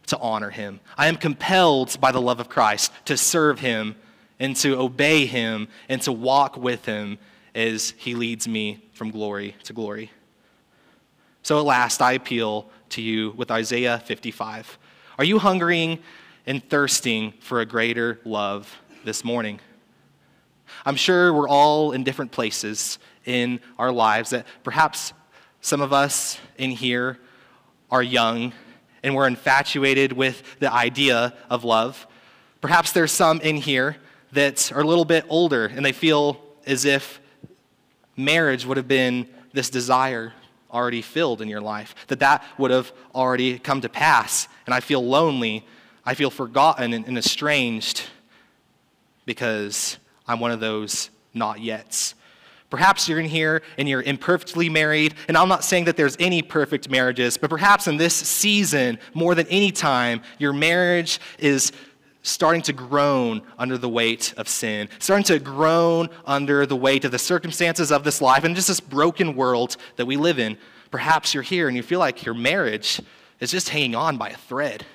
to 0.08 0.18
honor 0.20 0.50
him. 0.50 0.80
I 0.98 1.08
am 1.08 1.16
compelled 1.16 2.00
by 2.00 2.12
the 2.12 2.22
love 2.22 2.40
of 2.40 2.50
Christ 2.50 2.92
to 3.06 3.18
serve 3.18 3.60
him 3.60 3.96
and 4.40 4.56
to 4.58 4.80
obey 4.80 5.26
him 5.26 5.68
and 5.88 6.02
to 6.04 6.12
walk 6.12 6.58
with 6.58 6.86
him 6.86 7.20
as 7.54 7.94
he 7.98 8.16
leads 8.16 8.48
me 8.48 8.84
from 8.94 9.12
glory 9.12 9.56
to 9.64 9.74
glory. 9.74 10.12
So 11.50 11.58
at 11.58 11.66
last, 11.66 12.00
I 12.00 12.12
appeal 12.12 12.70
to 12.90 13.02
you 13.02 13.32
with 13.32 13.50
Isaiah 13.50 14.04
55. 14.06 14.78
Are 15.18 15.24
you 15.24 15.40
hungering 15.40 15.98
and 16.46 16.64
thirsting 16.70 17.34
for 17.40 17.60
a 17.60 17.66
greater 17.66 18.20
love 18.24 18.72
this 19.04 19.24
morning? 19.24 19.60
I'm 20.86 20.96
sure 20.96 21.34
we're 21.34 21.50
all 21.50 21.92
in 21.92 22.04
different 22.04 22.32
places 22.32 23.00
in 23.26 23.62
our 23.80 23.92
lives 23.92 24.30
that 24.30 24.46
perhaps 24.64 25.12
some 25.60 25.82
of 25.82 25.92
us 25.92 26.38
in 26.60 26.70
here 26.70 27.18
are 27.90 28.04
young 28.04 28.54
and 29.02 29.16
we're 29.16 29.26
infatuated 29.26 30.14
with 30.14 30.44
the 30.60 30.72
idea 30.72 31.34
of 31.50 31.64
love. 31.64 32.06
Perhaps 32.62 32.92
there's 32.92 33.12
some 33.12 33.42
in 33.42 33.56
here 33.56 33.98
that 34.34 34.72
are 34.72 34.82
a 34.82 34.88
little 34.88 35.04
bit 35.04 35.26
older 35.30 35.66
and 35.66 35.84
they 35.84 35.94
feel 35.94 36.40
as 36.68 36.86
if 36.86 37.20
marriage 38.16 38.68
would 38.68 38.78
have 38.78 38.88
been 38.88 39.28
this 39.52 39.72
desire 39.72 40.32
already 40.72 41.02
filled 41.02 41.42
in 41.42 41.48
your 41.48 41.62
life, 41.62 41.96
that 42.08 42.20
that 42.20 42.44
would 42.58 42.72
have 42.72 42.92
already 43.14 43.60
come 43.60 43.82
to 43.82 43.90
pass. 43.90 44.48
And 44.66 44.74
I 44.74 44.80
feel 44.80 45.04
lonely, 45.04 45.66
I 46.06 46.14
feel 46.14 46.30
forgotten 46.30 46.94
and, 46.94 47.08
and 47.08 47.18
estranged 47.18 48.04
because 49.26 49.98
I'm 50.28 50.40
one 50.40 50.52
of 50.52 50.60
those 50.60 51.10
not 51.34 51.58
yets. 51.58 52.14
Perhaps 52.70 53.10
you're 53.10 53.20
in 53.20 53.26
here 53.26 53.64
and 53.80 53.90
you're 53.90 54.04
imperfectly 54.04 54.70
married, 54.70 55.16
and 55.28 55.36
I'm 55.36 55.50
not 55.50 55.64
saying 55.64 55.86
that 55.86 55.98
there's 55.98 56.16
any 56.20 56.44
perfect 56.44 56.90
marriages, 56.90 57.36
but 57.36 57.50
perhaps 57.50 57.88
in 57.88 57.98
this 57.98 58.14
season, 58.14 59.00
more 59.16 59.34
than 59.34 59.48
any 59.48 59.72
time, 59.72 60.22
your 60.38 60.54
marriage 60.54 61.20
is 61.40 61.72
starting 62.22 62.62
to 62.62 62.74
groan 62.74 63.42
under 63.58 63.78
the 63.78 63.90
weight 63.90 64.34
of 64.38 64.48
sin, 64.48 64.90
starting 65.00 65.24
to 65.24 65.40
groan 65.40 66.10
under 66.26 66.66
the 66.66 66.76
weight 66.76 67.06
of 67.06 67.12
the 67.12 67.20
circumstances 67.20 67.92
of 67.92 68.04
this 68.04 68.22
life 68.22 68.44
and 68.44 68.56
just 68.56 68.68
this 68.68 68.80
broken 68.80 69.36
world 69.36 69.78
that 69.96 70.06
we 70.06 70.18
live 70.18 70.40
in. 70.40 70.58
Perhaps 70.92 71.34
you're 71.34 71.44
here 71.44 71.68
and 71.68 71.78
you 71.78 71.84
feel 71.84 72.00
like 72.00 72.26
your 72.26 72.36
marriage 72.36 73.02
is 73.40 73.52
just 73.52 73.70
hanging 73.70 73.96
on 73.96 74.18
by 74.18 74.30
a 74.30 74.38
thread. 74.38 74.86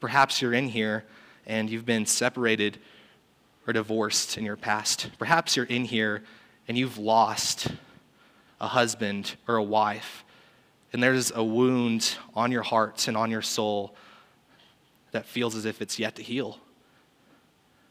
Perhaps 0.00 0.42
you're 0.42 0.52
in 0.52 0.68
here 0.68 1.04
and 1.46 1.70
you've 1.70 1.86
been 1.86 2.04
separated 2.04 2.78
or 3.66 3.72
divorced 3.72 4.36
in 4.36 4.44
your 4.44 4.56
past. 4.56 5.10
Perhaps 5.18 5.56
you're 5.56 5.66
in 5.66 5.84
here 5.84 6.22
and 6.68 6.76
you've 6.76 6.98
lost 6.98 7.68
a 8.60 8.68
husband 8.68 9.34
or 9.48 9.56
a 9.56 9.62
wife, 9.62 10.24
and 10.92 11.02
there's 11.02 11.32
a 11.32 11.42
wound 11.42 12.16
on 12.34 12.52
your 12.52 12.62
heart 12.62 13.08
and 13.08 13.16
on 13.16 13.30
your 13.30 13.42
soul 13.42 13.94
that 15.12 15.26
feels 15.26 15.54
as 15.54 15.64
if 15.64 15.80
it's 15.80 15.98
yet 15.98 16.16
to 16.16 16.22
heal. 16.22 16.58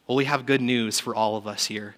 Well, 0.07 0.17
we 0.17 0.25
have 0.25 0.45
good 0.45 0.61
news 0.61 0.99
for 0.99 1.15
all 1.15 1.37
of 1.37 1.47
us 1.47 1.65
here 1.65 1.95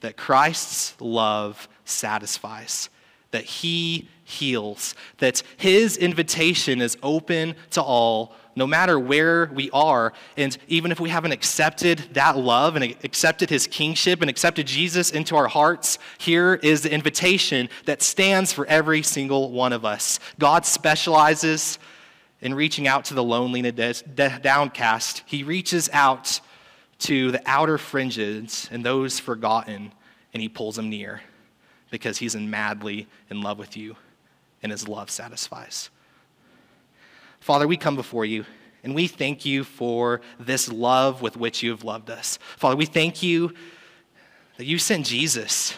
that 0.00 0.16
Christ's 0.18 0.94
love 1.00 1.66
satisfies, 1.86 2.90
that 3.30 3.44
he 3.44 4.08
heals, 4.22 4.94
that 5.18 5.42
his 5.56 5.96
invitation 5.96 6.82
is 6.82 6.98
open 7.02 7.54
to 7.70 7.82
all, 7.82 8.34
no 8.54 8.66
matter 8.66 8.98
where 8.98 9.50
we 9.54 9.70
are. 9.70 10.12
And 10.36 10.58
even 10.68 10.92
if 10.92 11.00
we 11.00 11.08
haven't 11.08 11.32
accepted 11.32 12.00
that 12.12 12.36
love 12.36 12.76
and 12.76 12.84
accepted 13.02 13.48
his 13.48 13.66
kingship 13.66 14.20
and 14.20 14.28
accepted 14.28 14.66
Jesus 14.66 15.10
into 15.10 15.36
our 15.36 15.48
hearts, 15.48 15.98
here 16.18 16.54
is 16.62 16.82
the 16.82 16.92
invitation 16.92 17.70
that 17.86 18.02
stands 18.02 18.52
for 18.52 18.66
every 18.66 19.02
single 19.02 19.52
one 19.52 19.72
of 19.72 19.86
us. 19.86 20.20
God 20.38 20.66
specializes 20.66 21.78
in 22.44 22.52
reaching 22.54 22.86
out 22.86 23.06
to 23.06 23.14
the 23.14 23.24
lonely 23.24 23.60
and 23.60 24.42
downcast, 24.42 25.22
he 25.24 25.42
reaches 25.42 25.88
out 25.94 26.40
to 26.98 27.32
the 27.32 27.42
outer 27.46 27.78
fringes 27.78 28.68
and 28.70 28.84
those 28.84 29.18
forgotten, 29.18 29.90
and 30.34 30.42
he 30.42 30.48
pulls 30.48 30.76
them 30.76 30.90
near 30.90 31.22
because 31.90 32.18
he's 32.18 32.34
in 32.34 32.50
madly 32.50 33.08
in 33.30 33.40
love 33.40 33.58
with 33.58 33.78
you, 33.78 33.96
and 34.62 34.70
his 34.70 34.86
love 34.86 35.10
satisfies. 35.10 35.88
Father, 37.40 37.66
we 37.66 37.78
come 37.78 37.96
before 37.96 38.26
you, 38.26 38.44
and 38.82 38.94
we 38.94 39.06
thank 39.06 39.46
you 39.46 39.64
for 39.64 40.20
this 40.38 40.70
love 40.70 41.22
with 41.22 41.38
which 41.38 41.62
you 41.62 41.70
have 41.70 41.82
loved 41.82 42.10
us. 42.10 42.38
Father, 42.58 42.76
we 42.76 42.86
thank 42.86 43.22
you 43.22 43.54
that 44.58 44.66
you 44.66 44.78
sent 44.78 45.06
Jesus, 45.06 45.74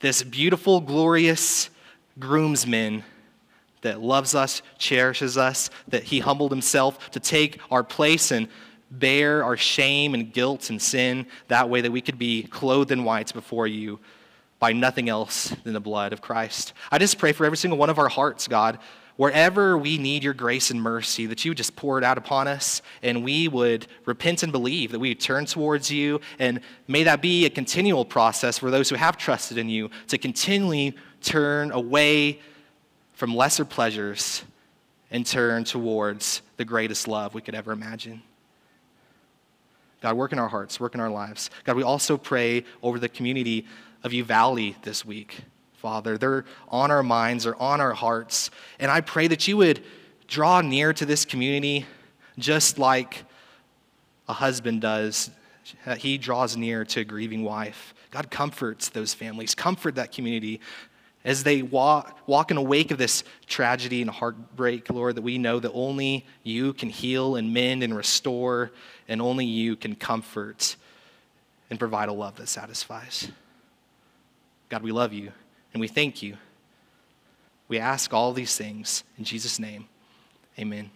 this 0.00 0.22
beautiful, 0.22 0.80
glorious 0.80 1.70
groomsman 2.18 3.04
that 3.82 4.00
loves 4.00 4.34
us, 4.34 4.62
cherishes 4.78 5.36
us, 5.36 5.70
that 5.88 6.04
he 6.04 6.20
humbled 6.20 6.50
himself 6.50 7.10
to 7.10 7.20
take 7.20 7.60
our 7.70 7.84
place 7.84 8.30
and 8.30 8.48
bear 8.90 9.42
our 9.44 9.56
shame 9.56 10.14
and 10.14 10.32
guilt 10.32 10.70
and 10.70 10.80
sin 10.80 11.26
that 11.48 11.68
way 11.68 11.80
that 11.80 11.90
we 11.90 12.00
could 12.00 12.18
be 12.18 12.44
clothed 12.44 12.90
in 12.90 13.04
whites 13.04 13.32
before 13.32 13.66
you 13.66 13.98
by 14.58 14.72
nothing 14.72 15.08
else 15.08 15.54
than 15.64 15.72
the 15.72 15.80
blood 15.80 16.12
of 16.12 16.20
Christ. 16.20 16.72
I 16.90 16.98
just 16.98 17.18
pray 17.18 17.32
for 17.32 17.44
every 17.44 17.56
single 17.56 17.78
one 17.78 17.90
of 17.90 17.98
our 17.98 18.08
hearts, 18.08 18.46
God, 18.46 18.78
wherever 19.16 19.76
we 19.76 19.98
need 19.98 20.22
your 20.22 20.34
grace 20.34 20.70
and 20.70 20.80
mercy, 20.80 21.26
that 21.26 21.44
you 21.44 21.54
just 21.54 21.74
pour 21.74 21.98
it 21.98 22.04
out 22.04 22.18
upon 22.18 22.46
us 22.46 22.82
and 23.02 23.24
we 23.24 23.48
would 23.48 23.86
repent 24.04 24.42
and 24.42 24.52
believe, 24.52 24.92
that 24.92 24.98
we 24.98 25.08
would 25.08 25.20
turn 25.20 25.46
towards 25.46 25.90
you. 25.90 26.20
And 26.38 26.60
may 26.86 27.02
that 27.02 27.20
be 27.20 27.44
a 27.44 27.50
continual 27.50 28.04
process 28.04 28.58
for 28.58 28.70
those 28.70 28.88
who 28.88 28.96
have 28.96 29.16
trusted 29.16 29.58
in 29.58 29.68
you 29.68 29.90
to 30.08 30.18
continually 30.18 30.94
turn 31.20 31.72
away 31.72 32.40
from 33.22 33.36
lesser 33.36 33.64
pleasures 33.64 34.42
and 35.12 35.24
turn 35.24 35.62
towards 35.62 36.42
the 36.56 36.64
greatest 36.64 37.06
love 37.06 37.34
we 37.34 37.40
could 37.40 37.54
ever 37.54 37.70
imagine. 37.70 38.20
God, 40.00 40.16
work 40.16 40.32
in 40.32 40.40
our 40.40 40.48
hearts, 40.48 40.80
work 40.80 40.96
in 40.96 41.00
our 41.00 41.08
lives. 41.08 41.48
God, 41.62 41.76
we 41.76 41.84
also 41.84 42.16
pray 42.16 42.64
over 42.82 42.98
the 42.98 43.08
community 43.08 43.64
of 44.02 44.12
Uvalde 44.12 44.74
this 44.82 45.04
week. 45.04 45.42
Father, 45.74 46.18
they're 46.18 46.44
on 46.66 46.90
our 46.90 47.04
minds, 47.04 47.44
they're 47.44 47.62
on 47.62 47.80
our 47.80 47.92
hearts. 47.92 48.50
And 48.80 48.90
I 48.90 49.00
pray 49.00 49.28
that 49.28 49.46
you 49.46 49.56
would 49.56 49.84
draw 50.26 50.60
near 50.60 50.92
to 50.92 51.06
this 51.06 51.24
community 51.24 51.86
just 52.40 52.76
like 52.76 53.22
a 54.28 54.32
husband 54.32 54.80
does 54.80 55.30
he 55.96 56.18
draws 56.18 56.56
near 56.56 56.84
to 56.86 57.02
a 57.02 57.04
grieving 57.04 57.44
wife. 57.44 57.94
God 58.10 58.32
comforts 58.32 58.88
those 58.88 59.14
families, 59.14 59.54
comfort 59.54 59.94
that 59.94 60.10
community 60.10 60.60
as 61.24 61.44
they 61.44 61.62
walk, 61.62 62.18
walk 62.26 62.50
in 62.50 62.56
the 62.56 62.62
wake 62.62 62.90
of 62.90 62.98
this 62.98 63.24
tragedy 63.46 64.02
and 64.02 64.10
heartbreak, 64.10 64.90
Lord, 64.90 65.16
that 65.16 65.22
we 65.22 65.38
know 65.38 65.60
that 65.60 65.72
only 65.72 66.26
you 66.42 66.72
can 66.72 66.88
heal 66.88 67.36
and 67.36 67.52
mend 67.54 67.82
and 67.82 67.96
restore, 67.96 68.72
and 69.08 69.22
only 69.22 69.46
you 69.46 69.76
can 69.76 69.94
comfort 69.94 70.76
and 71.70 71.78
provide 71.78 72.08
a 72.08 72.12
love 72.12 72.36
that 72.36 72.48
satisfies. 72.48 73.28
God, 74.68 74.82
we 74.82 74.92
love 74.92 75.12
you 75.12 75.32
and 75.72 75.80
we 75.80 75.88
thank 75.88 76.22
you. 76.22 76.36
We 77.68 77.78
ask 77.78 78.12
all 78.12 78.32
these 78.32 78.56
things 78.56 79.04
in 79.16 79.24
Jesus' 79.24 79.58
name. 79.58 79.86
Amen. 80.58 80.90